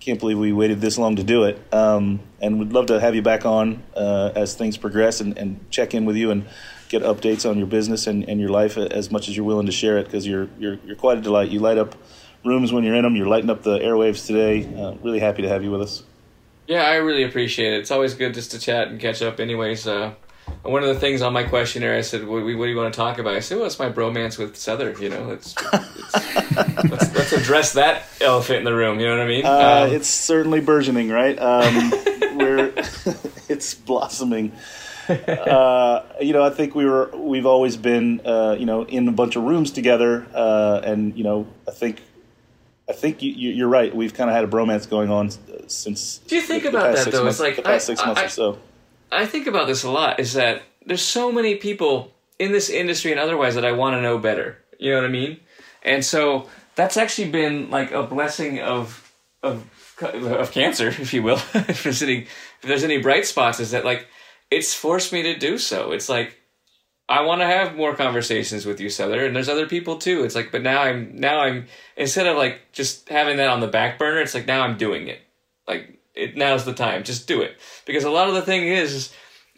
[0.00, 1.62] can't believe we waited this long to do it.
[1.72, 5.70] Um, and we'd love to have you back on uh, as things progress and, and
[5.70, 6.46] check in with you and
[6.88, 9.72] get updates on your business and, and your life as much as you're willing to
[9.72, 11.50] share it because you're, you're, you're quite a delight.
[11.50, 11.94] You light up
[12.44, 14.64] rooms when you're in them, you're lighting up the airwaves today.
[14.74, 16.04] Uh, really happy to have you with us.
[16.66, 17.80] Yeah, I really appreciate it.
[17.80, 19.40] It's always good just to chat and catch up.
[19.40, 20.14] Anyways, uh,
[20.62, 22.96] one of the things on my questionnaire, I said, "What, what do you want to
[22.96, 27.32] talk about?" I said, "Well, it's my bromance with Sother." You know, it's let's, let's
[27.32, 28.98] address that elephant in the room.
[29.00, 29.44] You know what I mean?
[29.46, 31.38] Uh, Um, it's certainly burgeoning, right?
[31.38, 31.90] Um,
[32.36, 32.72] we're
[33.48, 34.52] it's blossoming.
[35.08, 39.12] Uh, you know, I think we were we've always been uh, you know in a
[39.12, 42.02] bunch of rooms together, uh, and you know, I think
[42.88, 43.94] I think you, you're right.
[43.94, 45.30] We've kind of had a bromance going on
[45.68, 46.18] since.
[46.18, 47.24] Do you think about past that, six though?
[47.24, 48.58] Months, It's like, the past I- six months I- or so.
[49.12, 53.12] I think about this a lot is that there's so many people in this industry
[53.12, 54.58] and otherwise that I want to know better.
[54.78, 55.40] You know what I mean?
[55.82, 59.02] And so that's actually been like a blessing of
[59.42, 59.64] of
[60.02, 61.40] of cancer, if you will.
[61.54, 64.06] if there's any if there's any bright spots, is that like
[64.50, 65.92] it's forced me to do so.
[65.92, 66.38] It's like
[67.08, 70.24] I want to have more conversations with you, Sother, and there's other people too.
[70.24, 73.68] It's like, but now I'm now I'm instead of like just having that on the
[73.68, 75.20] back burner, it's like now I'm doing it.
[75.68, 77.56] Like it now's the time, just do it.
[77.84, 79.12] Because a lot of the thing is, is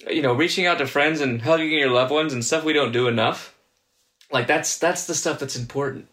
[0.07, 2.93] you know, reaching out to friends and hugging your loved ones and stuff we don't
[2.93, 3.55] do enough.
[4.31, 6.09] Like that's that's the stuff that's important.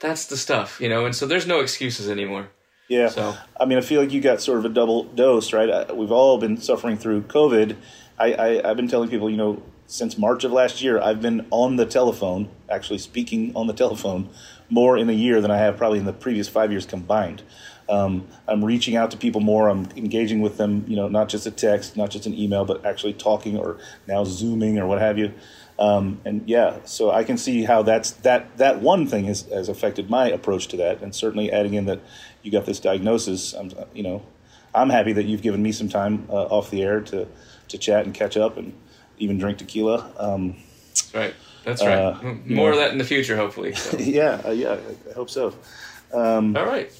[0.00, 1.04] That's the stuff, you know.
[1.04, 2.48] And so there's no excuses anymore.
[2.88, 3.08] Yeah.
[3.08, 5.68] So I mean, I feel like you got sort of a double dose, right?
[5.68, 7.76] Uh, we've all been suffering through COVID.
[8.18, 11.46] I, I, I've been telling people, you know, since March of last year, I've been
[11.50, 14.28] on the telephone, actually speaking on the telephone,
[14.68, 17.42] more in a year than I have probably in the previous five years combined.
[17.88, 19.68] Um, I'm reaching out to people more.
[19.68, 22.84] I'm engaging with them, you know, not just a text, not just an email, but
[22.84, 25.32] actually talking or now Zooming or what have you.
[25.78, 29.68] Um, and yeah, so I can see how that's that that one thing has, has
[29.68, 32.00] affected my approach to that, and certainly adding in that
[32.42, 33.52] you got this diagnosis.
[33.52, 34.22] I'm, you know,
[34.74, 37.28] I'm happy that you've given me some time uh, off the air to
[37.68, 38.74] to chat and catch up and
[39.18, 40.10] even drink tequila.
[40.18, 40.56] Um,
[40.94, 41.34] that's right.
[41.64, 41.98] That's right.
[41.98, 42.78] Uh, you More know.
[42.78, 43.74] of that in the future, hopefully.
[43.74, 43.96] So.
[43.98, 45.54] yeah, uh, yeah, I, I hope so.
[46.12, 46.90] Um, All right.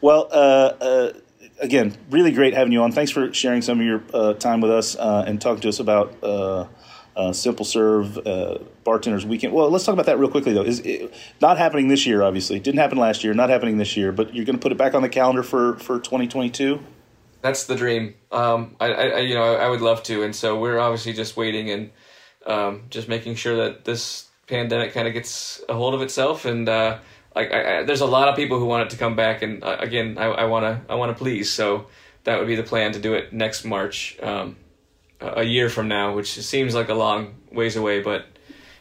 [0.00, 0.34] Well, uh,
[0.80, 1.12] uh,
[1.60, 2.92] again, really great having you on.
[2.92, 5.80] Thanks for sharing some of your uh, time with us uh, and talking to us
[5.80, 6.66] about uh,
[7.32, 9.52] Simple Serve uh, Bartenders Weekend.
[9.52, 10.62] Well, let's talk about that real quickly, though.
[10.62, 12.60] Is it, not happening this year, obviously.
[12.60, 13.32] Didn't happen last year.
[13.32, 14.12] Not happening this year.
[14.12, 16.80] But you're going to put it back on the calendar for for 2022.
[17.42, 18.14] That's the dream.
[18.32, 21.70] Um, I, I, you know, I would love to, and so we're obviously just waiting
[21.70, 21.90] and
[22.44, 26.44] um, just making sure that this pandemic kind of gets a hold of itself.
[26.44, 26.98] And uh,
[27.36, 29.62] like, I, I, there's a lot of people who want it to come back, and
[29.62, 31.52] uh, again, I, I wanna, I wanna please.
[31.52, 31.86] So
[32.24, 34.56] that would be the plan to do it next March, um,
[35.20, 38.26] a a year from now, which seems like a long ways away, but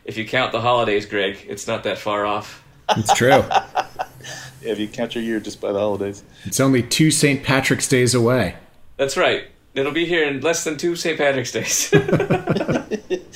[0.06, 2.64] if you count the holidays, Greg, it's not that far off.
[2.98, 3.44] It's true.
[4.62, 6.24] Yeah, if you count your year just by the holidays.
[6.44, 7.44] It's only two St.
[7.44, 8.56] Patrick's days away.
[8.98, 9.46] That's right.
[9.76, 11.18] It'll be here in less than two St.
[11.18, 11.94] Patrick's Days.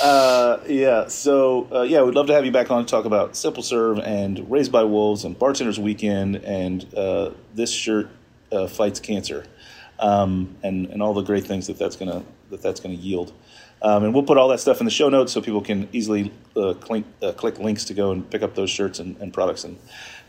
[0.00, 3.36] Uh, yeah, so uh, yeah, we'd love to have you back on to talk about
[3.36, 8.08] Simple Serve and Raised by Wolves and Bartenders Weekend and uh, this shirt
[8.52, 9.44] uh, fights cancer,
[9.98, 13.32] um, and and all the great things that that's gonna that that's gonna yield.
[13.82, 16.32] Um, and we'll put all that stuff in the show notes so people can easily
[16.56, 19.62] uh, click, uh, click links to go and pick up those shirts and, and products
[19.62, 19.78] and,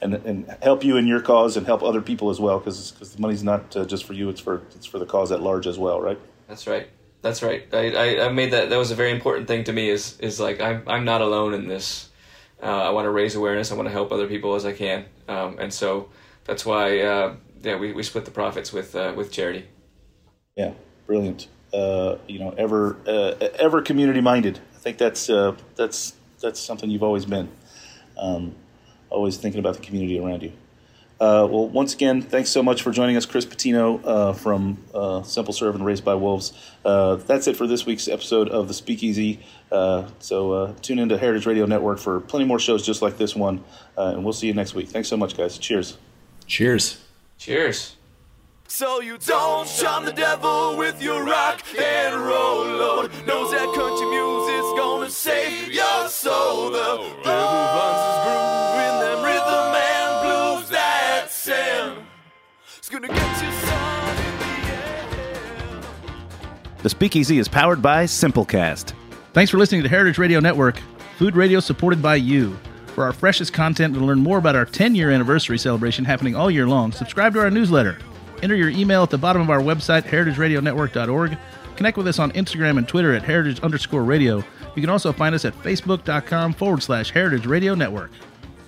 [0.02, 3.14] and and help you in your cause and help other people as well because because
[3.14, 5.68] the money's not uh, just for you; it's for it's for the cause at large
[5.68, 6.20] as well, right?
[6.48, 6.88] That's right.
[7.22, 7.68] That's right.
[7.74, 8.70] I, I, I made that.
[8.70, 9.90] That was a very important thing to me.
[9.90, 12.10] Is is like I'm I'm not alone in this.
[12.62, 13.72] Uh, I want to raise awareness.
[13.72, 16.10] I want to help other people as I can, um, and so
[16.46, 19.66] that's why uh, yeah we, we split the profits with uh, with charity.
[20.56, 20.74] Yeah,
[21.08, 21.48] brilliant.
[21.74, 24.60] Uh, you know, ever uh, ever community minded.
[24.76, 27.50] I think that's uh, that's that's something you've always been.
[28.18, 28.56] Um,
[29.10, 30.52] always thinking about the community around you.
[31.20, 35.22] Uh, well, once again, thanks so much for joining us, Chris Patino uh, from uh,
[35.24, 36.54] Simple Serve and Raised by Wolves.
[36.86, 39.42] Uh, that's it for this week's episode of the Speakeasy.
[39.70, 43.36] Uh, so uh, tune into Heritage Radio Network for plenty more shows just like this
[43.36, 43.62] one,
[43.98, 44.88] and we'll see you next week.
[44.88, 45.58] Thanks so much, guys.
[45.58, 45.98] Cheers.
[46.48, 47.02] Cheers.
[47.38, 47.98] Cheers.
[48.72, 53.12] So you don't shun the devil with your rock and roll load.
[53.26, 56.70] Knows that country music's gonna save your soul.
[56.70, 58.09] The devil finds
[62.90, 63.70] the end.
[66.82, 68.94] The Speakeasy is powered by Simplecast.
[69.34, 70.80] Thanks for listening to Heritage Radio Network,
[71.18, 72.58] food radio supported by you.
[72.96, 76.36] For our freshest content and to learn more about our 10 year anniversary celebration happening
[76.36, 78.00] all year long, subscribe to our newsletter.
[78.42, 81.38] Enter your email at the bottom of our website, heritageradionetwork.org.
[81.76, 84.38] Connect with us on Instagram and Twitter at heritage underscore radio.
[84.76, 88.12] You can also find us at facebook.com forward slash heritage radio network.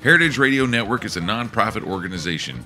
[0.03, 2.65] Heritage Radio Network is a nonprofit organization